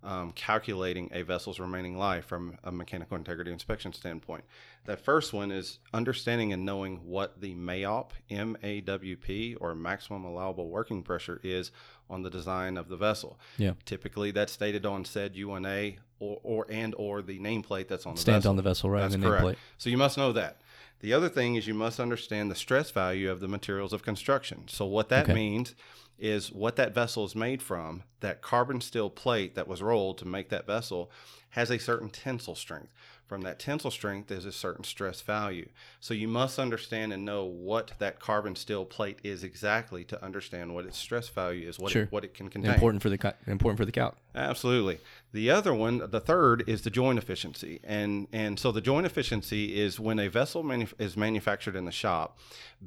um, 0.06 0.32
calculating 0.34 1.10
a 1.12 1.24
vessel's 1.24 1.60
remaining 1.60 1.98
life 1.98 2.26
from 2.26 2.58
a 2.64 2.72
mechanical 2.72 3.18
integrity 3.18 3.52
inspection 3.52 3.92
standpoint. 3.92 4.44
That 4.86 5.02
first 5.04 5.34
one 5.34 5.52
is 5.52 5.80
understanding 5.94 6.54
and 6.54 6.64
knowing 6.64 6.98
what 7.06 7.42
the 7.42 7.56
MAOP, 7.56 8.12
MAWP, 8.30 9.58
or 9.60 9.74
maximum 9.74 10.24
allowable 10.24 10.70
working 10.70 11.02
pressure 11.02 11.40
is 11.44 11.72
on 12.10 12.22
the 12.22 12.30
design 12.30 12.78
of 12.78 12.88
the 12.90 12.98
vessel. 12.98 13.40
Yeah. 13.58 13.74
Typically, 13.86 14.32
that's 14.32 14.52
stated 14.54 14.86
on 14.86 15.06
said 15.06 15.36
U1A 15.36 15.98
or, 16.20 16.40
or 16.44 16.66
and 16.70 16.94
or 16.98 17.22
the 17.22 17.40
nameplate 17.40 17.88
that's 17.88 18.06
on 18.06 18.16
the 18.16 18.22
Stand 18.22 18.38
vessel. 18.44 18.50
on 18.52 18.56
the 18.58 18.62
vessel 18.62 18.90
rather 18.90 19.10
That's 19.10 19.24
correct. 19.24 19.44
nameplate. 19.46 19.56
So 19.78 19.90
you 19.90 19.98
must 19.98 20.18
know 20.18 20.32
that. 20.34 20.58
The 21.02 21.14
other 21.14 21.30
thing 21.30 21.56
is 21.56 21.68
you 21.68 21.74
must 21.74 22.00
understand 22.00 22.50
the 22.50 22.56
stress 22.56 22.90
value 22.92 23.30
of 23.30 23.40
the 23.40 23.48
materials 23.48 23.92
of 23.94 24.04
construction. 24.04 24.64
So 24.68 24.86
what 24.86 25.10
that 25.10 25.24
Okay. 25.26 25.34
means 25.34 25.76
is 26.18 26.52
what 26.52 26.78
that 26.78 26.94
vessel 26.96 27.26
is 27.26 27.36
made 27.36 27.62
from, 27.62 28.04
that 28.22 28.42
carbon 28.42 28.80
steel 28.80 29.10
plate 29.10 29.54
that 29.56 29.68
was 29.68 29.82
rolled 29.82 30.18
to 30.20 30.26
make 30.26 30.48
that 30.50 30.66
vessel 30.66 31.12
has 31.50 31.70
a 31.70 31.78
certain 31.78 32.10
tensile 32.10 32.56
strength. 32.56 32.94
From 33.28 33.42
that 33.42 33.58
tensile 33.58 33.90
strength 33.90 34.30
is 34.30 34.46
a 34.46 34.52
certain 34.52 34.84
stress 34.84 35.22
value. 35.22 35.70
So 36.00 36.14
you 36.14 36.28
must 36.28 36.60
understand 36.60 37.12
and 37.12 37.26
know 37.26 37.44
what 37.44 37.94
that 37.98 38.20
carbon 38.20 38.56
steel 38.56 38.86
plate 38.86 39.18
is 39.24 39.44
exactly 39.44 40.04
to 40.06 40.24
understand 40.24 40.76
what 40.76 40.86
its 40.86 40.98
stress 40.98 41.28
value 41.30 41.68
is, 41.68 41.80
what 41.80 41.92
Sure. 41.92 42.04
it, 42.04 42.12
what 42.12 42.24
it 42.24 42.36
can 42.36 42.50
contain. 42.50 42.72
Important 42.72 43.02
for 43.02 43.10
the 43.10 43.36
important 43.48 43.80
for 43.80 43.86
the 43.86 43.92
calc. 43.92 44.16
Absolutely. 44.36 45.00
The 45.32 45.50
other 45.50 45.74
one, 45.74 46.04
the 46.12 46.20
third, 46.20 46.64
is 46.68 46.84
the 46.84 46.92
joint 46.92 47.18
efficiency, 47.18 47.80
and 47.84 48.28
and 48.32 48.60
so 48.60 48.72
the 48.72 48.82
joint 48.82 49.06
efficiency 49.06 49.80
is 49.80 50.00
when 50.00 50.20
a 50.20 50.28
vessel 50.28 50.62
manu- 50.62 50.88
is 51.00 51.18
manufactured 51.18 51.76
in 51.76 51.86
the 51.86 51.92
shop, 51.92 52.38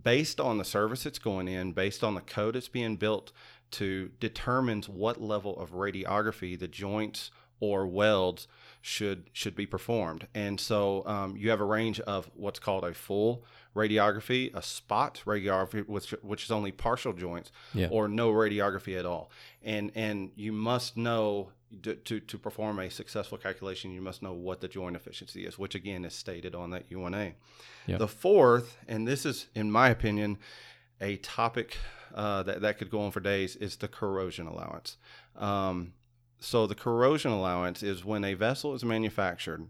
based 0.00 0.40
on 0.40 0.58
the 0.58 0.64
service 0.64 1.04
it's 1.04 1.18
going 1.18 1.48
in, 1.48 1.72
based 1.72 2.04
on 2.04 2.14
the 2.14 2.20
code 2.20 2.54
it's 2.54 2.68
being 2.68 2.96
built 2.96 3.32
to, 3.72 4.10
determines 4.20 4.88
what 4.88 5.20
level 5.20 5.58
of 5.58 5.72
radiography 5.72 6.58
the 6.58 6.68
joints 6.68 7.30
or 7.60 7.86
welds 7.86 8.46
should 8.80 9.28
should 9.32 9.54
be 9.56 9.66
performed. 9.66 10.26
And 10.34 10.60
so 10.60 11.04
um, 11.06 11.36
you 11.36 11.50
have 11.50 11.60
a 11.60 11.64
range 11.64 12.00
of 12.00 12.30
what's 12.34 12.58
called 12.58 12.84
a 12.84 12.94
full 12.94 13.44
radiography, 13.74 14.54
a 14.54 14.62
spot 14.62 15.22
radiography, 15.26 15.86
which 15.86 16.10
which 16.22 16.44
is 16.44 16.50
only 16.50 16.72
partial 16.72 17.12
joints, 17.12 17.50
Yeah. 17.74 17.88
or 17.90 18.08
no 18.08 18.30
radiography 18.32 18.98
at 18.98 19.06
all. 19.06 19.30
And 19.62 19.90
and 19.94 20.30
you 20.36 20.52
must 20.52 20.96
know 20.96 21.50
to, 21.82 21.94
to 21.96 22.20
to 22.20 22.38
perform 22.38 22.78
a 22.78 22.88
successful 22.90 23.36
calculation, 23.38 23.92
you 23.92 24.00
must 24.00 24.22
know 24.22 24.32
what 24.32 24.60
the 24.60 24.68
joint 24.68 24.96
efficiency 24.96 25.44
is, 25.44 25.58
which 25.58 25.74
again 25.74 26.04
is 26.04 26.14
stated 26.14 26.54
on 26.54 26.70
that 26.70 26.88
U1A. 26.90 27.34
Yeah. 27.86 27.98
The 27.98 28.08
fourth, 28.08 28.78
and 28.86 29.06
this 29.06 29.26
is 29.26 29.46
in 29.54 29.70
my 29.70 29.88
opinion 29.90 30.38
a 31.00 31.16
topic 31.18 31.76
uh, 32.14 32.42
that 32.44 32.60
that 32.62 32.78
could 32.78 32.90
go 32.90 33.02
on 33.02 33.10
for 33.10 33.20
days, 33.20 33.54
is 33.56 33.76
the 33.76 33.88
corrosion 33.88 34.46
allowance. 34.46 34.96
Um, 35.36 35.92
so 36.40 36.66
the 36.66 36.74
corrosion 36.74 37.30
allowance 37.30 37.82
is 37.82 38.04
when 38.04 38.24
a 38.24 38.34
vessel 38.34 38.74
is 38.74 38.84
manufactured, 38.84 39.68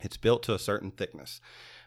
it's 0.00 0.16
built 0.16 0.42
to 0.44 0.54
a 0.54 0.58
certain 0.58 0.90
thickness. 0.90 1.40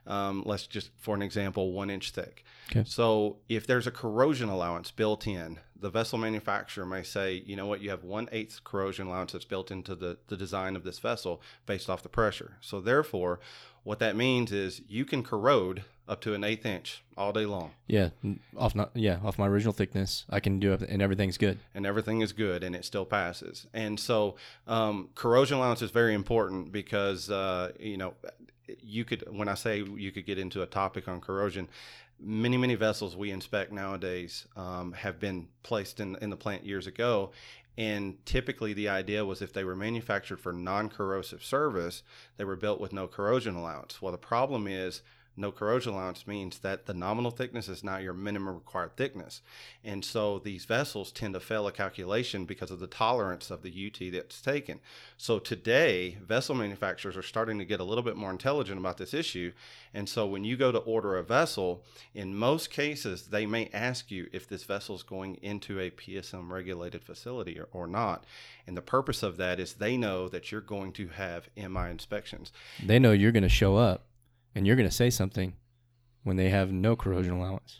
Um, 0.05 0.43
let's 0.45 0.67
just, 0.67 0.91
for 0.97 1.15
an 1.15 1.21
example, 1.21 1.71
one 1.71 1.89
inch 1.89 2.11
thick. 2.11 2.43
Okay. 2.71 2.83
So 2.85 3.37
if 3.47 3.65
there's 3.65 3.87
a 3.87 3.91
corrosion 3.91 4.49
allowance 4.49 4.91
built 4.91 5.27
in, 5.27 5.59
the 5.79 5.89
vessel 5.89 6.17
manufacturer 6.17 6.85
may 6.85 7.03
say, 7.03 7.43
you 7.45 7.55
know 7.55 7.67
what, 7.67 7.81
you 7.81 7.89
have 7.89 8.03
one 8.03 8.27
eighth 8.31 8.63
corrosion 8.63 9.07
allowance 9.07 9.31
that's 9.33 9.45
built 9.45 9.71
into 9.71 9.95
the, 9.95 10.17
the 10.27 10.37
design 10.37 10.75
of 10.75 10.83
this 10.83 10.99
vessel 10.99 11.41
based 11.65 11.89
off 11.89 12.03
the 12.03 12.09
pressure. 12.09 12.57
So 12.61 12.81
therefore, 12.81 13.39
what 13.83 13.99
that 13.99 14.15
means 14.15 14.51
is 14.51 14.81
you 14.87 15.05
can 15.05 15.23
corrode 15.23 15.83
up 16.07 16.21
to 16.21 16.33
an 16.33 16.43
eighth 16.43 16.65
inch 16.65 17.03
all 17.15 17.31
day 17.31 17.45
long. 17.45 17.71
Yeah, 17.87 18.09
off 18.57 18.75
not 18.75 18.91
yeah 18.93 19.19
off 19.23 19.37
my 19.37 19.47
original 19.47 19.73
thickness, 19.73 20.25
I 20.29 20.39
can 20.39 20.59
do 20.59 20.73
it, 20.73 20.81
and 20.81 21.01
everything's 21.01 21.37
good. 21.37 21.59
and 21.73 21.85
everything 21.85 22.21
is 22.21 22.33
good 22.33 22.63
and 22.63 22.75
it 22.75 22.85
still 22.85 23.05
passes. 23.05 23.67
And 23.73 23.99
so 23.99 24.35
um, 24.67 25.09
corrosion 25.15 25.57
allowance 25.57 25.81
is 25.81 25.91
very 25.91 26.13
important 26.13 26.71
because 26.71 27.29
uh, 27.29 27.71
you 27.79 27.97
know 27.97 28.13
you 28.81 29.05
could 29.05 29.23
when 29.29 29.47
I 29.47 29.53
say 29.55 29.83
you 29.83 30.11
could 30.11 30.25
get 30.25 30.37
into 30.37 30.61
a 30.61 30.65
topic 30.65 31.07
on 31.07 31.21
corrosion. 31.21 31.69
Many 32.19 32.57
many 32.57 32.75
vessels 32.75 33.15
we 33.15 33.31
inspect 33.31 33.71
nowadays 33.71 34.47
um, 34.55 34.93
have 34.93 35.19
been 35.19 35.47
placed 35.63 35.99
in 35.99 36.15
in 36.21 36.29
the 36.29 36.37
plant 36.37 36.65
years 36.65 36.87
ago, 36.87 37.31
and 37.77 38.23
typically 38.25 38.73
the 38.73 38.87
idea 38.87 39.25
was 39.25 39.41
if 39.41 39.51
they 39.51 39.63
were 39.63 39.75
manufactured 39.75 40.39
for 40.39 40.53
non-corrosive 40.53 41.43
service, 41.43 42.03
they 42.37 42.45
were 42.45 42.55
built 42.55 42.79
with 42.79 42.93
no 42.93 43.07
corrosion 43.07 43.55
allowance. 43.55 44.01
Well, 44.01 44.11
the 44.11 44.17
problem 44.17 44.67
is 44.67 45.01
no 45.35 45.51
corrosion 45.51 45.93
allowance 45.93 46.27
means 46.27 46.59
that 46.59 46.85
the 46.85 46.93
nominal 46.93 47.31
thickness 47.31 47.67
is 47.67 47.83
not 47.83 48.03
your 48.03 48.13
minimum 48.13 48.53
required 48.53 48.95
thickness. 48.95 49.41
And 49.83 50.05
so 50.05 50.37
these 50.37 50.65
vessels 50.65 51.11
tend 51.11 51.33
to 51.33 51.39
fail 51.39 51.65
a 51.65 51.71
calculation 51.71 52.45
because 52.45 52.69
of 52.69 52.79
the 52.79 52.87
tolerance 52.87 53.49
of 53.49 53.63
the 53.63 53.69
UT 53.87 54.11
that's 54.13 54.41
taken. 54.41 54.79
So 55.17 55.39
today, 55.39 56.17
vessel 56.21 56.53
manufacturers 56.53 57.17
are 57.17 57.23
starting 57.23 57.57
to 57.57 57.65
get 57.65 57.79
a 57.79 57.83
little 57.83 58.03
bit 58.03 58.15
more 58.15 58.29
intelligent 58.29 58.79
about 58.79 58.97
this 58.97 59.13
issue. 59.13 59.53
And 59.93 60.07
so 60.07 60.27
when 60.27 60.43
you 60.43 60.55
go 60.55 60.71
to 60.71 60.79
order 60.79 61.17
a 61.17 61.23
vessel, 61.23 61.83
in 62.13 62.35
most 62.35 62.69
cases, 62.69 63.27
they 63.27 63.47
may 63.47 63.69
ask 63.73 64.11
you 64.11 64.27
if 64.31 64.47
this 64.47 64.63
vessel 64.63 64.95
is 64.95 65.03
going 65.03 65.35
into 65.41 65.79
a 65.79 65.89
PSM 65.89 66.51
regulated 66.51 67.03
facility 67.03 67.59
or, 67.59 67.67
or 67.71 67.87
not. 67.87 68.23
And 68.67 68.77
the 68.77 68.81
purpose 68.81 69.23
of 69.23 69.37
that 69.37 69.59
is 69.59 69.73
they 69.73 69.97
know 69.97 70.29
that 70.29 70.51
you're 70.51 70.61
going 70.61 70.93
to 70.93 71.07
have 71.07 71.49
MI 71.57 71.89
inspections. 71.89 72.51
They 72.83 72.99
know 72.99 73.11
you're 73.13 73.31
going 73.31 73.43
to 73.43 73.49
show 73.49 73.77
up 73.77 74.05
and 74.55 74.65
you're 74.67 74.75
going 74.75 74.89
to 74.89 74.95
say 74.95 75.09
something 75.09 75.53
when 76.23 76.37
they 76.37 76.49
have 76.49 76.71
no 76.71 76.95
corrosion 76.95 77.33
allowance. 77.33 77.77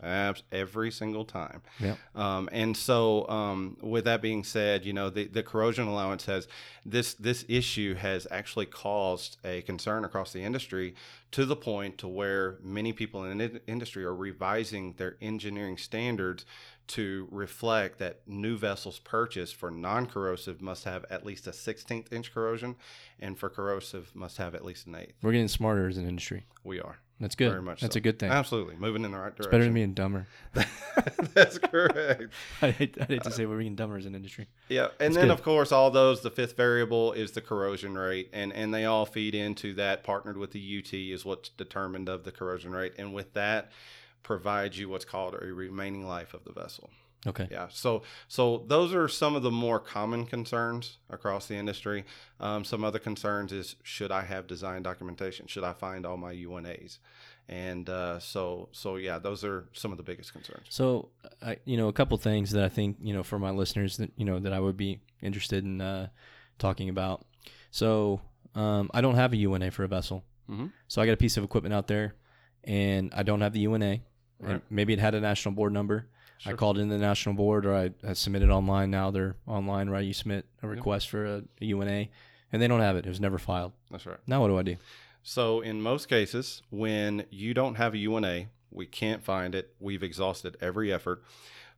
Every 0.52 0.92
single 0.92 1.24
time. 1.26 1.62
Yeah. 1.80 1.96
Um, 2.14 2.50
and 2.52 2.76
so, 2.76 3.28
um, 3.30 3.78
with 3.82 4.04
that 4.06 4.22
being 4.22 4.44
said, 4.44 4.86
you 4.86 4.94
know 4.94 5.10
the, 5.10 5.28
the 5.28 5.44
corrosion 5.44 5.88
allowance 5.88 6.26
has 6.26 6.48
this 6.86 7.14
this 7.14 7.46
issue 7.48 7.96
has 7.96 8.28
actually 8.30 8.66
caused 8.66 9.38
a 9.44 9.62
concern 9.62 10.04
across 10.04 10.34
the 10.34 10.44
industry 10.44 10.96
to 11.32 11.46
the 11.46 11.56
point 11.56 11.98
to 12.00 12.08
where 12.08 12.58
many 12.62 12.94
people 12.94 13.24
in 13.26 13.38
the 13.38 13.62
industry 13.66 14.04
are 14.04 14.16
revising 14.16 14.94
their 14.94 15.16
engineering 15.22 15.78
standards 15.78 16.46
to 16.88 17.28
reflect 17.32 18.00
that 18.00 18.20
new 18.28 18.58
vessels 18.58 19.00
purchased 19.00 19.56
for 19.56 19.72
non-corrosive 19.72 20.62
must 20.62 20.84
have 20.84 21.06
at 21.10 21.26
least 21.26 21.48
a 21.48 21.52
16th 21.52 22.12
inch 22.12 22.34
corrosion, 22.34 22.76
and 23.20 23.38
for 23.38 23.50
corrosive 23.50 24.12
must 24.16 24.38
have 24.38 24.54
at 24.56 24.66
least 24.66 24.88
an 24.88 24.96
eighth. 24.96 25.14
We're 25.22 25.32
getting 25.32 25.48
smarter 25.48 25.88
as 25.88 25.98
an 25.98 26.08
industry. 26.08 26.46
We 26.64 26.80
are. 26.80 26.98
That's 27.20 27.36
good. 27.36 27.50
Very 27.52 27.62
much 27.62 27.80
That's 27.80 27.94
so. 27.94 28.00
a 28.00 28.02
good 28.02 28.20
thing. 28.20 28.32
Absolutely, 28.32 28.76
moving 28.76 29.06
in 29.06 29.12
the 29.12 29.18
right 29.18 29.34
direction. 29.34 29.46
It's 29.46 29.52
better 29.52 29.64
than 29.64 29.74
being 29.74 29.94
dumber. 29.94 30.28
That's 31.34 31.58
correct. 31.58 32.34
I 32.62 32.72
hate, 32.72 32.98
I 33.00 33.06
hate 33.06 33.24
to 33.24 33.32
say 33.32 33.46
we're 33.46 33.60
being 33.60 33.76
dumber 33.76 33.98
as 33.98 34.06
an 34.06 34.16
industry. 34.16 34.48
Yeah, 34.68 34.88
and 35.00 35.14
That's 35.14 35.16
then 35.16 35.28
good. 35.28 35.34
of 35.34 35.44
course 35.44 35.72
all 35.72 35.90
those 35.90 36.22
the 36.22 36.32
fifth 36.32 36.58
variable 36.58 37.14
is 37.14 37.32
the 37.32 37.40
corrosion 37.42 37.98
rate, 37.98 38.30
and 38.34 38.52
and 38.52 38.74
they 38.74 38.84
all 38.86 39.06
feed 39.06 39.36
into 39.36 39.74
that. 39.76 40.04
Partnered 40.04 40.38
with 40.38 40.52
the 40.52 40.80
UT 40.80 40.94
is 40.94 41.24
what's 41.24 41.50
determined 41.50 42.10
of 42.10 42.24
the 42.26 42.32
corrosion 42.32 42.72
rate, 42.72 42.94
and 42.98 43.14
with 43.14 43.34
that 43.34 43.72
provides 44.24 44.78
you 44.80 44.90
what's 44.90 45.06
called 45.06 45.36
a 45.36 45.46
remaining 45.54 46.08
life 46.08 46.34
of 46.34 46.44
the 46.46 46.52
vessel. 46.52 46.90
Okay. 47.26 47.48
Yeah, 47.50 47.68
so 47.72 48.04
so 48.28 48.66
those 48.68 48.94
are 48.94 49.08
some 49.08 49.36
of 49.36 49.44
the 49.44 49.52
more 49.52 49.80
common 49.80 50.26
concerns 50.26 50.98
across 51.10 51.48
the 51.48 51.56
industry. 51.56 52.04
Um, 52.42 52.66
some 52.66 52.84
other 52.84 53.00
concerns 53.00 53.54
is 53.54 53.78
should 53.82 54.12
I 54.12 54.24
have 54.24 54.46
design 54.46 54.84
documentation? 54.84 55.48
Should 55.48 55.64
I 55.64 55.72
find 55.72 56.06
all 56.06 56.18
my 56.18 56.34
U1As? 56.34 56.98
And 57.48 57.90
uh, 57.90 58.20
so 58.20 58.68
so 58.74 58.98
yeah, 58.98 59.20
those 59.20 59.46
are 59.46 59.70
some 59.72 59.92
of 59.92 59.98
the 59.98 60.04
biggest 60.04 60.34
concerns. 60.34 60.66
So, 60.70 61.10
I, 61.42 61.58
you 61.64 61.78
know, 61.78 61.88
a 61.88 61.94
couple 61.94 62.18
things 62.18 62.52
that 62.52 62.64
I 62.66 62.70
think, 62.70 62.98
you 63.02 63.14
know, 63.14 63.24
for 63.24 63.40
my 63.40 63.52
listeners 63.52 63.98
that, 63.98 64.12
you 64.18 64.26
know, 64.26 64.40
that 64.40 64.52
I 64.52 64.60
would 64.60 64.76
be 64.78 65.00
interested 65.22 65.64
in 65.64 65.80
uh, 65.80 66.08
talking 66.60 66.90
about. 66.90 67.26
So, 67.72 68.20
um, 68.56 68.92
I 68.94 69.00
don't 69.02 69.16
have 69.16 69.32
a 69.34 69.38
U1A 69.38 69.72
for 69.72 69.84
a 69.84 69.88
vessel. 69.88 70.26
Mhm. 70.50 70.72
So 70.90 71.02
I 71.02 71.06
got 71.06 71.14
a 71.14 71.18
piece 71.18 71.38
of 71.38 71.44
equipment 71.46 71.74
out 71.74 71.88
there 71.88 72.16
and 72.66 73.14
I 73.14 73.24
don't 73.24 73.40
have 73.42 73.54
the 73.54 73.64
U1A. 73.66 74.02
Right. 74.44 74.62
maybe 74.70 74.94
it 74.94 75.00
had 75.00 75.16
a 75.16 75.22
national 75.22 75.56
board 75.56 75.74
number. 75.74 76.08
I 76.46 76.54
called 76.54 76.78
in 76.78 76.90
the 76.90 76.98
national 76.98 77.36
board 77.36 77.66
or 77.66 77.74
I, 77.74 77.92
I 78.06 78.14
submitted 78.14 78.50
online. 78.50 78.92
Now 78.92 79.12
they're 79.12 79.36
online, 79.48 79.90
right? 79.90 80.04
You 80.04 80.14
submit 80.14 80.46
a 80.62 80.68
request 80.68 81.10
for 81.10 81.26
a, 81.26 81.44
a 81.62 81.72
U1A 81.72 82.10
and 82.52 82.62
they 82.62 82.68
don't 82.68 82.82
have 82.82 82.98
it. 82.98 83.06
It 83.06 83.10
was 83.10 83.22
never 83.22 83.38
filed. 83.38 83.72
That's 83.90 84.06
right. 84.06 84.18
Now 84.28 84.42
what 84.42 84.50
do 84.50 84.58
I 84.58 84.64
do? 84.64 84.76
So, 85.26 85.62
in 85.62 85.82
most 85.82 86.10
cases, 86.10 86.62
when 86.70 87.26
you 87.30 87.54
don't 87.54 87.76
have 87.76 87.94
a 87.94 87.98
U1A, 87.98 88.48
we 88.72 88.86
can't 88.86 89.24
find 89.24 89.56
it, 89.56 89.74
we've 89.80 90.04
exhausted 90.04 90.58
every 90.60 90.92
effort. 90.92 91.24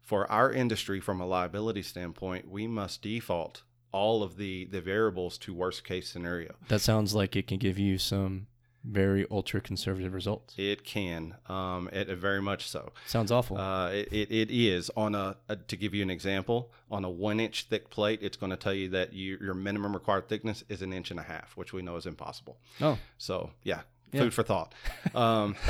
For 0.02 0.30
our 0.32 0.52
industry, 0.52 1.00
from 1.00 1.22
a 1.22 1.28
liability 1.28 1.84
standpoint, 1.84 2.50
we 2.50 2.66
must 2.66 3.04
default 3.04 3.62
all 3.92 4.24
of 4.24 4.38
the, 4.38 4.66
the 4.66 4.82
variables 4.82 5.38
to 5.40 5.54
worst 5.54 5.84
case 5.84 6.10
scenario. 6.10 6.56
That 6.70 6.82
sounds 6.82 7.14
like 7.14 7.36
it 7.36 7.48
can 7.48 7.60
give 7.60 7.78
you 7.78 7.98
some 8.00 8.48
very 8.88 9.26
ultra 9.32 9.60
conservative 9.62 10.14
results. 10.14 10.54
It 10.58 10.84
can, 10.84 11.36
um, 11.50 11.90
it, 11.92 12.10
it 12.10 12.18
very 12.18 12.42
much 12.42 12.70
so. 12.70 12.92
Sounds 13.08 13.32
awful. 13.32 13.58
Uh, 13.58 13.90
it, 13.90 14.08
it, 14.12 14.32
it 14.32 14.52
is 14.52 14.92
on 14.96 15.16
a, 15.16 15.36
a 15.50 15.56
to 15.56 15.76
give 15.76 15.94
you 15.94 16.04
an 16.04 16.10
example 16.10 16.72
on 16.92 17.04
a 17.04 17.10
one 17.10 17.40
inch 17.40 17.64
thick 17.70 17.90
plate. 17.90 18.20
It's 18.22 18.38
going 18.38 18.52
to 18.52 18.58
tell 18.58 18.74
you 18.74 18.90
that 18.90 19.14
you, 19.14 19.38
your 19.42 19.54
minimum 19.56 19.94
required 19.94 20.30
thickness 20.30 20.64
is 20.70 20.82
an 20.82 20.94
inch 20.94 21.12
and 21.12 21.20
a 21.20 21.24
half, 21.24 21.58
which 21.58 21.74
we 21.74 21.82
know 21.82 21.96
is 21.96 22.06
impossible. 22.06 22.58
oh, 22.82 22.98
So 23.18 23.50
yeah, 23.64 23.82
Yeah. 24.12 24.22
food 24.22 24.34
for 24.34 24.44
thought. 24.44 24.74
Um, 25.16 25.56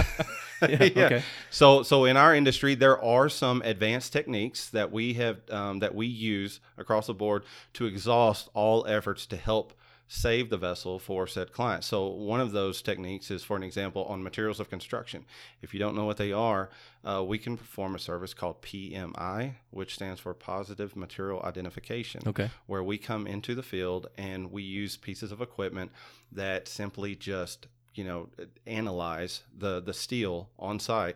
Yeah, 0.62 1.06
okay. 1.06 1.24
So 1.52 1.84
so 1.84 2.06
in 2.06 2.16
our 2.18 2.34
industry, 2.34 2.76
there 2.76 3.02
are 3.04 3.28
some 3.30 3.62
advanced 3.64 4.14
techniques 4.14 4.70
that 4.70 4.90
we 4.92 5.14
have 5.16 5.38
um, 5.52 5.80
that 5.80 5.94
we 5.94 6.08
use 6.08 6.60
across 6.78 7.08
the 7.08 7.14
board 7.14 7.44
to 7.74 7.86
exhaust 7.86 8.50
all 8.54 8.88
efforts 8.88 9.26
to 9.28 9.38
help 9.38 9.74
save 10.08 10.50
the 10.50 10.58
vessel 10.58 11.00
for 11.00 11.26
said 11.26 11.52
client. 11.52 11.84
So 11.84 12.08
one 12.08 12.40
of 12.40 12.52
those 12.52 12.82
techniques 12.82 13.32
is, 13.32 13.44
for 13.44 13.58
an 13.58 13.64
example, 13.64 14.06
on 14.06 14.22
materials 14.22 14.60
of 14.60 14.70
construction. 14.70 15.26
If 15.62 15.74
you 15.74 15.80
don't 15.80 15.96
know 15.96 16.06
what 16.06 16.18
they 16.18 16.32
are, 16.32 16.70
uh, 17.04 17.24
we 17.24 17.38
can 17.38 17.58
perform 17.58 17.96
a 17.96 18.00
service 18.00 18.34
called 18.34 18.62
PMI, 18.62 19.56
which 19.72 19.96
stands 19.96 20.20
for 20.20 20.34
Positive 20.34 20.96
Material 20.96 21.42
Identification 21.44 22.22
okay. 22.28 22.50
where 22.68 22.84
we 22.84 22.98
come 22.98 23.26
into 23.28 23.56
the 23.56 23.64
field 23.64 24.08
and 24.18 24.52
we 24.52 24.64
use 24.64 24.98
pieces 24.98 25.32
of 25.32 25.42
equipment 25.42 25.92
that 26.32 26.68
simply 26.68 27.16
just 27.16 27.68
you 27.94 28.04
know 28.04 28.30
analyze 28.68 29.44
the 29.58 29.80
the 29.80 29.94
steel 29.94 30.50
on 30.60 30.80
site 30.80 31.16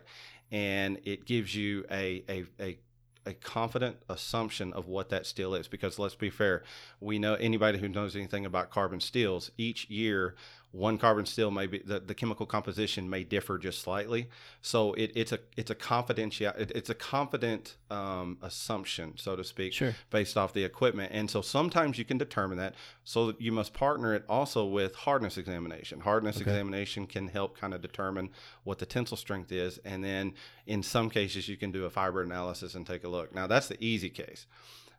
and 0.50 0.98
it 1.04 1.26
gives 1.26 1.54
you 1.54 1.84
a 1.90 2.24
a, 2.28 2.44
a 2.58 2.78
a 3.26 3.34
confident 3.34 3.96
assumption 4.08 4.72
of 4.72 4.88
what 4.88 5.10
that 5.10 5.26
steel 5.26 5.54
is 5.54 5.68
because 5.68 5.98
let's 5.98 6.14
be 6.14 6.30
fair 6.30 6.62
we 7.00 7.18
know 7.18 7.34
anybody 7.34 7.78
who 7.78 7.88
knows 7.88 8.16
anything 8.16 8.46
about 8.46 8.70
carbon 8.70 9.00
steels 9.00 9.50
each 9.58 9.88
year 9.90 10.34
one 10.72 10.98
carbon 10.98 11.26
steel 11.26 11.50
may 11.50 11.66
be 11.66 11.78
the, 11.78 11.98
the 12.00 12.14
chemical 12.14 12.46
composition 12.46 13.10
may 13.10 13.24
differ 13.24 13.58
just 13.58 13.80
slightly 13.80 14.28
so 14.62 14.92
it, 14.94 15.10
it's 15.14 15.32
a 15.32 15.38
it's 15.56 15.70
a 15.70 15.74
confidential 15.74 16.52
it, 16.56 16.70
it's 16.74 16.90
a 16.90 16.94
confident 16.94 17.76
um, 17.90 18.38
assumption 18.42 19.12
so 19.16 19.34
to 19.36 19.42
speak 19.44 19.72
Sure. 19.72 19.94
based 20.10 20.36
off 20.36 20.52
the 20.52 20.64
equipment. 20.64 21.10
And 21.12 21.30
so 21.30 21.42
sometimes 21.42 21.98
you 21.98 22.04
can 22.04 22.18
determine 22.18 22.58
that. 22.58 22.74
So 23.04 23.34
you 23.38 23.52
must 23.52 23.72
partner 23.74 24.14
it 24.14 24.24
also 24.28 24.64
with 24.64 24.94
hardness 24.94 25.36
examination. 25.38 26.00
Hardness 26.00 26.36
Okay. 26.36 26.50
examination 26.50 27.06
can 27.06 27.28
help 27.28 27.58
kind 27.58 27.74
of 27.74 27.80
determine 27.82 28.30
what 28.64 28.78
the 28.78 28.86
tensile 28.86 29.16
strength 29.16 29.50
is. 29.52 29.78
And 29.84 30.04
then 30.04 30.34
in 30.66 30.82
some 30.82 31.10
cases, 31.10 31.48
you 31.48 31.56
can 31.56 31.72
do 31.72 31.84
a 31.84 31.90
fiber 31.90 32.22
analysis 32.22 32.74
and 32.74 32.86
take 32.86 33.04
a 33.04 33.08
look. 33.08 33.34
Now, 33.34 33.46
that's 33.46 33.68
the 33.68 33.82
easy 33.84 34.10
case. 34.10 34.46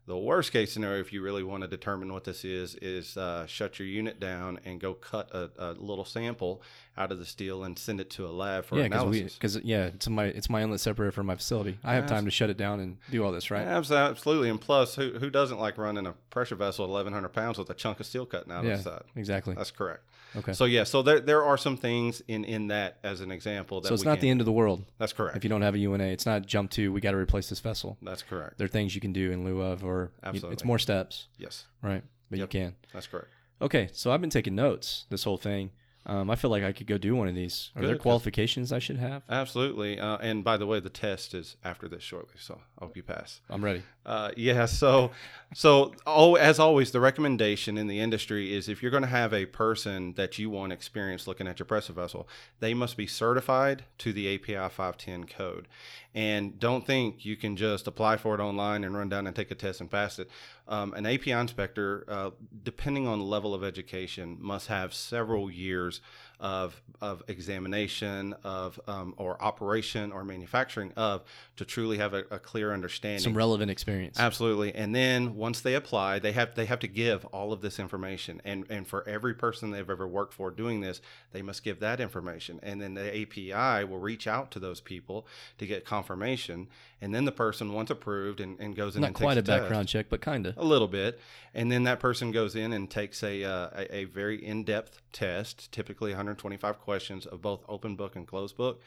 The 0.07 0.17
worst 0.17 0.51
case 0.51 0.73
scenario, 0.73 0.99
if 0.99 1.13
you 1.13 1.21
really 1.21 1.43
want 1.43 1.61
to 1.61 1.67
determine 1.67 2.11
what 2.11 2.23
this 2.23 2.43
is, 2.43 2.75
is 2.75 3.17
uh, 3.17 3.45
shut 3.45 3.77
your 3.77 3.87
unit 3.87 4.19
down 4.19 4.59
and 4.65 4.79
go 4.79 4.95
cut 4.95 5.29
a, 5.31 5.51
a 5.59 5.71
little 5.73 6.05
sample 6.05 6.63
out 7.01 7.11
of 7.11 7.17
the 7.19 7.25
steel 7.25 7.63
and 7.63 7.77
send 7.77 7.99
it 7.99 8.09
to 8.11 8.25
a 8.27 8.29
lab 8.29 8.63
for 8.65 8.77
Yeah, 8.77 8.83
because 8.83 9.01
analysis. 9.01 9.33
because 9.33 9.55
yeah, 9.63 9.85
it's 9.85 10.07
my 10.07 10.25
it's 10.25 10.49
my 10.49 10.61
inlet 10.61 10.79
separator 10.79 11.11
for 11.11 11.23
my 11.23 11.35
facility. 11.35 11.77
I 11.83 11.95
have 11.95 12.05
time 12.05 12.25
to 12.25 12.31
shut 12.31 12.49
it 12.49 12.57
down 12.57 12.79
and 12.79 12.97
do 13.09 13.23
all 13.23 13.31
this, 13.31 13.49
right? 13.49 13.65
Absolutely. 13.65 14.49
And 14.49 14.61
plus, 14.61 14.95
who, 14.95 15.11
who 15.19 15.29
doesn't 15.29 15.59
like 15.59 15.77
running 15.77 16.05
a 16.05 16.13
pressure 16.29 16.55
vessel 16.55 16.85
at 16.85 16.89
1,100 16.91 17.29
pounds 17.29 17.57
with 17.57 17.69
a 17.69 17.73
chunk 17.73 17.99
of 17.99 18.05
steel 18.05 18.25
cutting 18.25 18.51
out 18.51 18.63
Yeah, 18.63 18.73
of 18.73 18.83
the 18.83 18.89
side? 18.91 19.03
exactly. 19.15 19.55
That's 19.55 19.71
correct. 19.71 20.03
Okay. 20.35 20.53
So, 20.53 20.63
yeah, 20.63 20.85
so 20.85 21.01
there, 21.01 21.19
there 21.19 21.43
are 21.43 21.57
some 21.57 21.75
things 21.75 22.21
in, 22.27 22.45
in 22.45 22.67
that 22.67 22.99
as 23.03 23.19
an 23.19 23.31
example 23.31 23.81
that 23.81 23.89
So 23.89 23.93
it's 23.93 24.05
not 24.05 24.13
can- 24.15 24.21
the 24.21 24.29
end 24.29 24.39
of 24.39 24.45
the 24.45 24.51
world 24.53 24.85
That's 24.97 25.11
correct. 25.11 25.35
if 25.35 25.43
you 25.43 25.49
don't 25.49 25.61
have 25.61 25.75
a 25.75 25.79
U1A. 25.79 26.13
It's 26.13 26.25
not 26.25 26.45
jump 26.45 26.71
to 26.71 26.91
we 26.93 27.01
got 27.01 27.11
to 27.11 27.17
replace 27.17 27.49
this 27.49 27.59
vessel. 27.59 27.97
That's 28.01 28.21
correct. 28.23 28.57
There 28.57 28.65
are 28.65 28.69
things 28.69 28.95
you 28.95 29.01
can 29.01 29.11
do 29.11 29.31
in 29.31 29.43
lieu 29.43 29.59
of, 29.61 29.83
or 29.83 30.11
you- 30.33 30.47
it's 30.49 30.63
more 30.63 30.79
steps, 30.79 31.27
Yes, 31.37 31.65
right? 31.81 32.03
But 32.29 32.39
Yep. 32.39 32.53
you 32.53 32.59
can. 32.61 32.75
that's 32.93 33.07
correct. 33.07 33.27
Okay, 33.61 33.89
so 33.91 34.11
I've 34.11 34.21
been 34.21 34.29
taking 34.29 34.55
notes 34.55 35.05
this 35.09 35.23
whole 35.25 35.37
thing. 35.37 35.71
Um, 36.05 36.31
I 36.31 36.35
feel 36.35 36.49
like 36.49 36.63
I 36.63 36.71
could 36.71 36.87
go 36.87 36.97
do 36.97 37.15
one 37.15 37.27
of 37.27 37.35
these. 37.35 37.69
Are 37.75 37.85
there 37.85 37.95
qualifications 37.95 38.71
I 38.71 38.79
should 38.79 38.97
have? 38.97 39.21
Absolutely. 39.29 39.99
Uh, 39.99 40.17
and 40.17 40.43
by 40.43 40.57
the 40.57 40.65
way, 40.65 40.79
the 40.79 40.89
test 40.89 41.35
is 41.35 41.57
after 41.63 41.87
this 41.87 42.01
shortly, 42.01 42.35
so 42.39 42.59
I 42.79 42.85
hope 42.85 42.97
you 42.97 43.03
pass. 43.03 43.41
I'm 43.49 43.63
ready. 43.63 43.83
Uh, 44.03 44.31
yeah. 44.35 44.65
So, 44.65 45.11
so 45.53 45.93
oh, 46.07 46.35
as 46.35 46.57
always, 46.57 46.91
the 46.91 46.99
recommendation 46.99 47.77
in 47.77 47.85
the 47.85 47.99
industry 47.99 48.53
is 48.53 48.67
if 48.67 48.81
you're 48.81 48.89
going 48.89 49.03
to 49.03 49.09
have 49.09 49.31
a 49.31 49.45
person 49.45 50.13
that 50.13 50.39
you 50.39 50.49
want 50.49 50.73
experience 50.73 51.27
looking 51.27 51.47
at 51.47 51.59
your 51.59 51.67
pressure 51.67 51.93
vessel, 51.93 52.27
they 52.59 52.73
must 52.73 52.97
be 52.97 53.05
certified 53.05 53.83
to 53.99 54.11
the 54.11 54.33
API 54.33 54.73
510 54.73 55.25
code. 55.25 55.67
And 56.13 56.59
don't 56.59 56.85
think 56.85 57.23
you 57.25 57.37
can 57.37 57.55
just 57.55 57.87
apply 57.87 58.17
for 58.17 58.35
it 58.35 58.41
online 58.41 58.83
and 58.83 58.97
run 58.97 59.07
down 59.07 59.27
and 59.27 59.35
take 59.35 59.51
a 59.51 59.55
test 59.55 59.79
and 59.79 59.89
pass 59.89 60.19
it. 60.19 60.29
Um, 60.67 60.93
an 60.93 61.05
API 61.05 61.31
inspector, 61.31 62.05
uh, 62.07 62.31
depending 62.63 63.07
on 63.07 63.19
the 63.19 63.25
level 63.25 63.53
of 63.53 63.63
education, 63.63 64.37
must 64.39 64.67
have 64.67 64.93
several 64.93 65.49
years 65.49 65.90
of 66.39 66.82
of 67.01 67.23
examination 67.27 68.34
of 68.43 68.80
um, 68.88 69.13
or 69.17 69.41
operation 69.41 70.12
or 70.12 70.23
manufacturing 70.23 70.91
of 70.95 71.23
to 71.56 71.65
truly 71.65 71.97
have 71.97 72.13
a, 72.13 72.23
a 72.32 72.39
clear 72.39 72.73
understanding. 72.73 73.19
Some 73.19 73.38
relevant 73.38 73.69
experience. 73.69 74.19
Absolutely. 74.19 74.73
And 74.73 74.95
then 74.95 75.36
once 75.36 75.62
they 75.62 75.75
apply, 75.75 76.19
they 76.19 76.32
have 76.32 76.56
they 76.56 76.65
have 76.65 76.80
to 76.80 76.88
give 76.88 77.25
all 77.25 77.54
of 77.54 77.62
this 77.62 77.80
information. 77.80 78.41
And 78.43 78.65
and 78.69 78.88
for 78.88 79.08
every 79.08 79.36
person 79.36 79.71
they've 79.71 79.89
ever 79.89 80.08
worked 80.08 80.34
for 80.34 80.49
doing 80.49 80.82
this, 80.82 81.01
they 81.32 81.41
must 81.41 81.63
give 81.63 81.80
that 81.80 81.99
information. 81.99 82.60
And 82.63 82.82
then 82.82 82.95
the 82.95 83.21
API 83.21 83.86
will 83.86 83.99
reach 83.99 84.27
out 84.27 84.51
to 84.51 84.60
those 84.60 84.82
people 84.82 85.27
to 85.60 85.67
get 85.67 85.86
confirmation. 85.86 86.67
And 87.03 87.15
then 87.15 87.25
the 87.25 87.31
person 87.31 87.73
once 87.73 87.89
approved 87.89 88.39
and, 88.39 88.59
and 88.59 88.75
goes 88.75 88.95
in 88.95 89.01
Not 89.01 89.07
and 89.07 89.15
quite 89.15 89.37
a 89.37 89.39
a 89.39 89.43
test. 89.43 89.61
background 89.61 89.87
check, 89.87 90.05
but 90.07 90.21
kind 90.21 90.45
of. 90.45 90.55
A 90.57 90.63
little 90.63 90.87
bit, 90.87 91.19
and 91.53 91.71
then 91.71 91.83
that 91.83 91.99
person 91.99 92.31
goes 92.31 92.55
in 92.55 92.71
and 92.73 92.89
takes 92.91 93.23
a 93.23 93.43
uh, 93.43 93.69
a, 93.75 93.95
a 93.95 94.03
very 94.05 94.43
in-depth 94.43 95.01
test, 95.11 95.71
typically 95.71 96.11
125 96.11 96.79
questions 96.79 97.25
of 97.25 97.41
both 97.41 97.63
open 97.67 97.95
book 97.95 98.15
and 98.15 98.27
closed 98.27 98.55
book. 98.55 98.81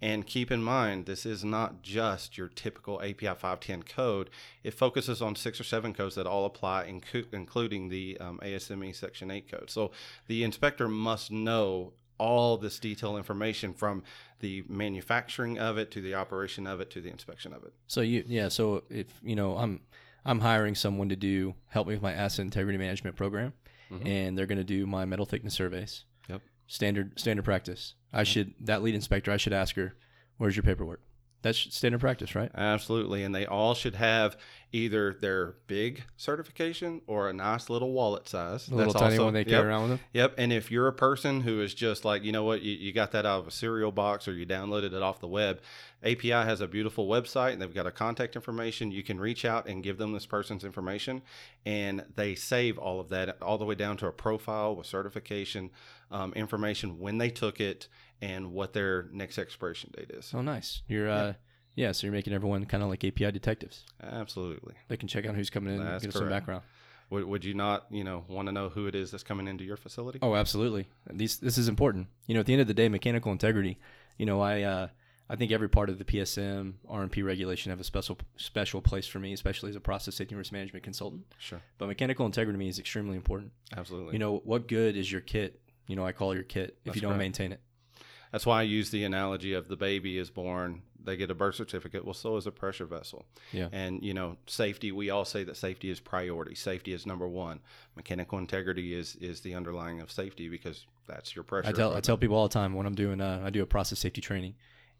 And 0.00 0.26
keep 0.26 0.50
in 0.50 0.64
mind, 0.64 1.06
this 1.06 1.24
is 1.24 1.44
not 1.44 1.82
just 1.82 2.36
your 2.36 2.48
typical 2.48 3.00
API 3.00 3.26
510 3.26 3.84
code. 3.84 4.30
It 4.64 4.74
focuses 4.74 5.22
on 5.22 5.36
six 5.36 5.60
or 5.60 5.64
seven 5.64 5.94
codes 5.94 6.16
that 6.16 6.26
all 6.26 6.44
apply, 6.44 6.90
incu- 6.90 7.32
including 7.32 7.88
the 7.88 8.18
um, 8.18 8.40
ASME 8.42 8.96
Section 8.96 9.30
8 9.30 9.48
code. 9.48 9.70
So 9.70 9.92
the 10.26 10.42
inspector 10.42 10.88
must 10.88 11.30
know 11.30 11.92
all 12.22 12.56
this 12.56 12.78
detailed 12.78 13.16
information 13.16 13.74
from 13.74 14.04
the 14.38 14.64
manufacturing 14.68 15.58
of 15.58 15.76
it 15.76 15.90
to 15.90 16.00
the 16.00 16.14
operation 16.14 16.66
of 16.66 16.80
it 16.80 16.90
to 16.90 17.00
the 17.00 17.10
inspection 17.10 17.52
of 17.52 17.64
it. 17.64 17.72
So 17.88 18.00
you, 18.00 18.24
yeah. 18.26 18.48
So 18.48 18.84
if 18.88 19.06
you 19.22 19.34
know, 19.34 19.56
I'm 19.56 19.80
I'm 20.24 20.38
hiring 20.40 20.76
someone 20.76 21.08
to 21.08 21.16
do 21.16 21.54
help 21.68 21.88
me 21.88 21.94
with 21.94 22.02
my 22.02 22.12
asset 22.12 22.44
integrity 22.44 22.78
management 22.78 23.16
program, 23.16 23.52
mm-hmm. 23.90 24.06
and 24.06 24.38
they're 24.38 24.46
going 24.46 24.58
to 24.58 24.64
do 24.64 24.86
my 24.86 25.04
metal 25.04 25.26
thickness 25.26 25.54
surveys. 25.54 26.04
Yep. 26.28 26.42
Standard 26.68 27.18
standard 27.18 27.44
practice. 27.44 27.94
I 28.12 28.18
mm-hmm. 28.18 28.24
should 28.24 28.54
that 28.60 28.82
lead 28.82 28.94
inspector. 28.94 29.32
I 29.32 29.36
should 29.36 29.52
ask 29.52 29.74
her, 29.74 29.94
"Where's 30.38 30.56
your 30.56 30.62
paperwork?" 30.62 31.00
That's 31.42 31.58
standard 31.58 32.00
practice, 32.00 32.34
right? 32.34 32.50
Absolutely. 32.54 33.24
And 33.24 33.34
they 33.34 33.46
all 33.46 33.74
should 33.74 33.96
have 33.96 34.36
either 34.72 35.12
their 35.12 35.56
big 35.66 36.04
certification 36.16 37.02
or 37.06 37.28
a 37.28 37.32
nice 37.32 37.68
little 37.68 37.92
wallet 37.92 38.26
size. 38.28 38.66
The 38.66 38.76
little 38.76 38.94
tiny 38.94 39.18
one 39.18 39.34
they 39.34 39.44
carry 39.44 39.58
yep. 39.58 39.66
around 39.66 39.82
with 39.82 39.90
them. 39.90 40.00
Yep. 40.14 40.34
And 40.38 40.52
if 40.52 40.70
you're 40.70 40.88
a 40.88 40.92
person 40.92 41.42
who 41.42 41.60
is 41.60 41.74
just 41.74 42.04
like, 42.04 42.22
you 42.22 42.32
know 42.32 42.44
what, 42.44 42.62
you, 42.62 42.72
you 42.72 42.92
got 42.92 43.12
that 43.12 43.26
out 43.26 43.40
of 43.40 43.48
a 43.48 43.50
cereal 43.50 43.92
box 43.92 44.26
or 44.26 44.32
you 44.32 44.46
downloaded 44.46 44.94
it 44.94 45.02
off 45.02 45.20
the 45.20 45.28
web, 45.28 45.60
API 46.02 46.30
has 46.30 46.60
a 46.60 46.66
beautiful 46.66 47.06
website 47.06 47.52
and 47.52 47.60
they've 47.60 47.74
got 47.74 47.86
a 47.86 47.90
contact 47.90 48.34
information. 48.34 48.90
You 48.90 49.02
can 49.02 49.20
reach 49.20 49.44
out 49.44 49.68
and 49.68 49.82
give 49.82 49.98
them 49.98 50.12
this 50.12 50.26
person's 50.26 50.64
information, 50.64 51.22
and 51.64 52.04
they 52.16 52.34
save 52.34 52.78
all 52.78 52.98
of 52.98 53.08
that 53.10 53.40
all 53.40 53.58
the 53.58 53.64
way 53.64 53.74
down 53.74 53.96
to 53.98 54.06
a 54.06 54.12
profile 54.12 54.74
with 54.74 54.86
certification 54.86 55.70
um, 56.10 56.32
information 56.34 56.98
when 56.98 57.18
they 57.18 57.30
took 57.30 57.60
it 57.60 57.88
and 58.22 58.52
what 58.52 58.72
their 58.72 59.08
next 59.12 59.36
expiration 59.36 59.90
date 59.94 60.10
is. 60.10 60.32
Oh, 60.32 60.40
nice. 60.40 60.80
You're 60.86 61.10
uh, 61.10 61.34
yeah. 61.74 61.92
So 61.92 62.06
you're 62.06 62.14
making 62.14 62.32
everyone 62.32 62.64
kind 62.64 62.82
of 62.82 62.88
like 62.88 63.04
API 63.04 63.32
detectives. 63.32 63.84
Absolutely. 64.02 64.74
They 64.88 64.96
can 64.96 65.08
check 65.08 65.26
out 65.26 65.34
who's 65.34 65.50
coming 65.50 65.74
in, 65.74 65.80
and 65.80 65.90
That's 65.90 66.04
get 66.04 66.14
us 66.14 66.20
some 66.20 66.30
background. 66.30 66.62
Would, 67.10 67.24
would 67.24 67.44
you 67.44 67.52
not, 67.52 67.86
you 67.90 68.04
know, 68.04 68.24
want 68.28 68.46
to 68.48 68.52
know 68.52 68.70
who 68.70 68.86
it 68.86 68.94
is 68.94 69.10
that's 69.10 69.24
coming 69.24 69.46
into 69.46 69.64
your 69.64 69.76
facility? 69.76 70.20
Oh, 70.22 70.34
absolutely. 70.34 70.88
These 71.10 71.38
this 71.38 71.58
is 71.58 71.68
important. 71.68 72.06
You 72.26 72.34
know, 72.34 72.40
at 72.40 72.46
the 72.46 72.54
end 72.54 72.62
of 72.62 72.68
the 72.68 72.74
day, 72.74 72.88
mechanical 72.88 73.32
integrity. 73.32 73.78
You 74.16 74.24
know, 74.24 74.40
I 74.40 74.62
uh, 74.62 74.88
I 75.28 75.36
think 75.36 75.50
every 75.50 75.68
part 75.68 75.90
of 75.90 75.98
the 75.98 76.04
PSM 76.04 76.74
RMP 76.88 77.24
regulation 77.24 77.70
have 77.70 77.80
a 77.80 77.84
special 77.84 78.18
special 78.36 78.80
place 78.80 79.06
for 79.08 79.18
me, 79.18 79.32
especially 79.32 79.70
as 79.70 79.76
a 79.76 79.80
process 79.80 80.14
safety 80.14 80.36
risk 80.36 80.52
management 80.52 80.84
consultant. 80.84 81.24
Sure. 81.38 81.60
But 81.76 81.88
mechanical 81.88 82.24
integrity 82.24 82.54
to 82.54 82.58
me 82.58 82.68
is 82.68 82.78
extremely 82.78 83.16
important. 83.16 83.50
Absolutely. 83.76 84.12
You 84.12 84.20
know, 84.20 84.38
what 84.44 84.68
good 84.68 84.96
is 84.96 85.10
your 85.10 85.22
kit? 85.22 85.60
You 85.88 85.96
know, 85.96 86.06
I 86.06 86.12
call 86.12 86.34
your 86.34 86.44
kit 86.44 86.76
if 86.78 86.84
That's 86.84 86.96
you 86.96 87.02
don't 87.02 87.10
correct. 87.10 87.18
maintain 87.18 87.52
it. 87.52 87.60
That's 88.32 88.46
why 88.46 88.60
I 88.60 88.62
use 88.62 88.90
the 88.90 89.04
analogy 89.04 89.52
of 89.52 89.68
the 89.68 89.76
baby 89.76 90.18
is 90.18 90.30
born, 90.30 90.82
they 91.04 91.16
get 91.16 91.30
a 91.30 91.34
birth 91.34 91.54
certificate. 91.54 92.04
Well, 92.04 92.14
so 92.14 92.36
is 92.36 92.46
a 92.46 92.50
pressure 92.50 92.86
vessel. 92.86 93.26
Yeah. 93.52 93.68
And, 93.72 94.02
you 94.02 94.14
know, 94.14 94.36
safety, 94.46 94.92
we 94.92 95.10
all 95.10 95.24
say 95.24 95.44
that 95.44 95.56
safety 95.56 95.90
is 95.90 96.00
priority. 96.00 96.54
Safety 96.54 96.92
is 96.92 97.06
number 97.06 97.28
one. 97.28 97.60
Mechanical 97.96 98.38
integrity 98.38 98.94
is 98.94 99.16
is 99.16 99.40
the 99.40 99.54
underlying 99.54 100.00
of 100.00 100.10
safety 100.10 100.48
because 100.48 100.86
that's 101.06 101.34
your 101.34 101.44
pressure. 101.44 101.68
I 101.68 101.72
tell 101.72 101.94
I 101.94 102.00
tell 102.00 102.16
people 102.16 102.36
all 102.36 102.48
the 102.48 102.54
time 102.54 102.74
when 102.74 102.86
I'm 102.86 102.94
doing 102.94 103.20
uh, 103.20 103.42
I 103.44 103.50
do 103.50 103.62
a 103.62 103.66
process 103.66 103.98
safety 103.98 104.20
training, 104.20 104.54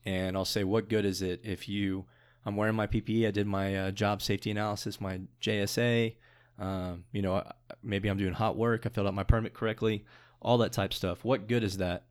and 0.04 0.36
I'll 0.36 0.44
say, 0.44 0.64
what 0.64 0.88
good 0.88 1.04
is 1.04 1.22
it 1.22 1.40
if 1.44 1.68
you 1.68 2.04
I'm 2.44 2.56
wearing 2.56 2.74
my 2.74 2.86
PPE, 2.86 3.28
I 3.28 3.30
did 3.30 3.46
my 3.46 3.76
uh, 3.76 3.90
job 3.92 4.20
safety 4.20 4.50
analysis, 4.50 5.00
my 5.00 5.20
JSA, 5.40 6.16
um, 6.58 7.04
you 7.12 7.22
know, 7.22 7.44
maybe 7.82 8.08
I'm 8.08 8.18
doing 8.18 8.32
hot 8.32 8.56
work, 8.56 8.84
I 8.84 8.88
filled 8.88 9.06
out 9.06 9.14
my 9.14 9.24
permit 9.24 9.54
correctly, 9.54 10.04
all 10.40 10.58
that 10.58 10.72
type 10.72 10.92
stuff. 10.92 11.24
What 11.24 11.46
good 11.46 11.62
is 11.62 11.78
that 11.78 12.04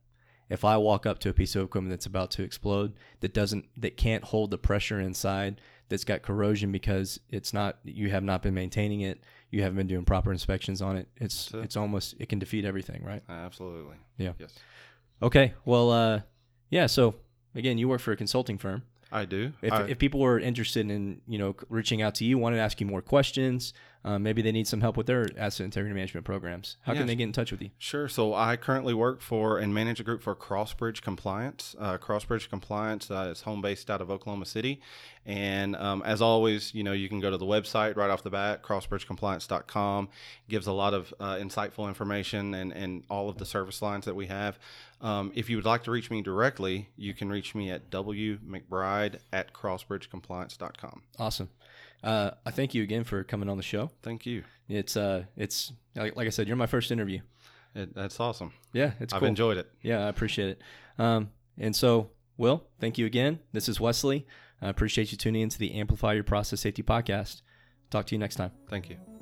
if 0.52 0.64
I 0.64 0.76
walk 0.76 1.06
up 1.06 1.18
to 1.20 1.28
a 1.30 1.32
piece 1.32 1.56
of 1.56 1.64
equipment 1.64 1.90
that's 1.90 2.06
about 2.06 2.30
to 2.32 2.42
explode 2.42 2.92
that 3.20 3.32
doesn't 3.34 3.64
that 3.78 3.96
can't 3.96 4.24
hold 4.24 4.50
the 4.50 4.58
pressure 4.58 5.00
inside 5.00 5.60
that's 5.88 6.04
got 6.04 6.22
corrosion 6.22 6.72
because 6.72 7.20
it's 7.28 7.52
not 7.52 7.78
you 7.84 8.10
have 8.10 8.22
not 8.22 8.42
been 8.42 8.54
maintaining 8.54 9.00
it 9.02 9.22
you 9.50 9.62
haven't 9.62 9.76
been 9.76 9.86
doing 9.86 10.04
proper 10.04 10.32
inspections 10.32 10.80
on 10.80 10.96
it 10.96 11.08
it's 11.16 11.46
That's 11.46 11.54
it. 11.54 11.64
it's 11.64 11.76
almost 11.76 12.14
it 12.18 12.28
can 12.28 12.38
defeat 12.38 12.64
everything 12.64 13.02
right 13.04 13.22
Absolutely. 13.28 13.96
Yeah. 14.18 14.32
Yes. 14.38 14.54
Okay. 15.22 15.54
Well, 15.64 15.90
uh, 15.90 16.20
yeah. 16.70 16.86
So 16.86 17.14
again, 17.54 17.78
you 17.78 17.88
work 17.88 18.00
for 18.00 18.12
a 18.12 18.16
consulting 18.16 18.58
firm. 18.58 18.82
I 19.10 19.24
do. 19.26 19.52
If, 19.60 19.72
I, 19.72 19.82
if 19.84 19.98
people 19.98 20.20
were 20.20 20.38
interested 20.38 20.90
in 20.90 21.20
you 21.26 21.38
know 21.38 21.54
reaching 21.68 22.02
out 22.02 22.14
to 22.16 22.24
you, 22.24 22.38
wanted 22.38 22.56
to 22.56 22.62
ask 22.62 22.80
you 22.80 22.86
more 22.86 23.02
questions, 23.02 23.74
uh, 24.04 24.18
maybe 24.18 24.42
they 24.42 24.50
need 24.52 24.66
some 24.66 24.80
help 24.80 24.96
with 24.96 25.06
their 25.06 25.28
asset 25.36 25.64
integrity 25.64 25.94
management 25.94 26.26
programs. 26.26 26.76
How 26.82 26.92
Yes. 26.92 27.00
can 27.00 27.06
they 27.06 27.14
get 27.14 27.24
in 27.24 27.32
touch 27.32 27.52
with 27.52 27.62
you? 27.62 27.70
Sure. 27.78 28.08
So 28.08 28.34
I 28.34 28.56
currently 28.56 28.94
work 28.94 29.20
for 29.20 29.58
and 29.58 29.72
manage 29.72 30.00
a 30.00 30.02
group 30.02 30.22
for 30.22 30.34
Crossbridge 30.34 31.02
Compliance. 31.02 31.76
Uh, 31.78 31.98
Crossbridge 31.98 32.48
Compliance 32.48 33.10
uh, 33.10 33.28
is 33.32 33.42
home 33.42 33.62
based 33.62 33.90
out 33.90 34.00
of 34.00 34.10
Oklahoma 34.10 34.46
City. 34.46 34.80
And 35.24 35.76
um, 35.76 36.02
as 36.04 36.20
always, 36.20 36.74
you 36.74 36.82
know, 36.82 36.92
you 36.92 37.08
can 37.08 37.20
go 37.20 37.30
to 37.30 37.36
the 37.36 37.46
website 37.46 37.94
right 37.96 38.10
off 38.10 38.24
the 38.24 38.30
bat, 38.30 38.62
crossbridgecompliance.com. 38.64 40.08
Gives 40.48 40.66
a 40.66 40.72
lot 40.72 40.94
of 40.94 41.14
uh, 41.20 41.36
insightful 41.36 41.86
information 41.86 42.54
and, 42.54 42.72
and 42.72 43.04
all 43.08 43.28
of 43.28 43.38
the 43.38 43.46
service 43.46 43.80
lines 43.82 44.04
that 44.06 44.14
we 44.16 44.26
have. 44.26 44.58
Um, 45.00 45.30
if 45.34 45.48
you 45.50 45.56
would 45.56 45.64
like 45.64 45.84
to 45.84 45.90
reach 45.92 46.10
me 46.10 46.22
directly, 46.22 46.88
you 46.96 47.14
can 47.14 47.28
reach 47.30 47.54
me 47.54 47.70
at 47.70 47.90
wmcbride 47.90 49.18
at 49.32 49.52
crossbridgecompliance.com. 49.52 51.02
Awesome. 51.18 51.50
Uh, 52.02 52.32
I 52.44 52.50
thank 52.50 52.74
you 52.74 52.82
again 52.82 53.04
for 53.04 53.22
coming 53.24 53.48
on 53.48 53.56
the 53.56 53.62
show. 53.62 53.90
Thank 54.02 54.26
you. 54.26 54.42
It's 54.68 54.96
uh, 54.96 55.24
it's 55.36 55.72
like, 55.94 56.16
like 56.16 56.26
I 56.26 56.30
said, 56.30 56.48
you're 56.48 56.56
my 56.56 56.66
first 56.66 56.90
interview. 56.90 57.20
It, 57.74 57.94
that's 57.94 58.18
awesome. 58.20 58.52
Yeah, 58.72 58.92
it's 59.00 59.12
I've 59.12 59.20
cool. 59.20 59.28
enjoyed 59.28 59.56
it. 59.56 59.70
Yeah, 59.82 60.04
I 60.04 60.08
appreciate 60.08 60.50
it. 60.50 60.62
Um, 60.98 61.30
and 61.58 61.74
so, 61.74 62.10
Will, 62.36 62.64
thank 62.80 62.98
you 62.98 63.06
again. 63.06 63.38
This 63.52 63.68
is 63.68 63.80
Wesley. 63.80 64.26
I 64.60 64.68
appreciate 64.68 65.10
you 65.12 65.18
tuning 65.18 65.42
into 65.42 65.58
the 65.58 65.74
Amplify 65.74 66.12
Your 66.14 66.24
Process 66.24 66.60
Safety 66.60 66.82
podcast. 66.82 67.42
Talk 67.90 68.06
to 68.06 68.14
you 68.14 68.18
next 68.18 68.36
time. 68.36 68.52
Thank 68.68 68.90
you. 68.90 69.21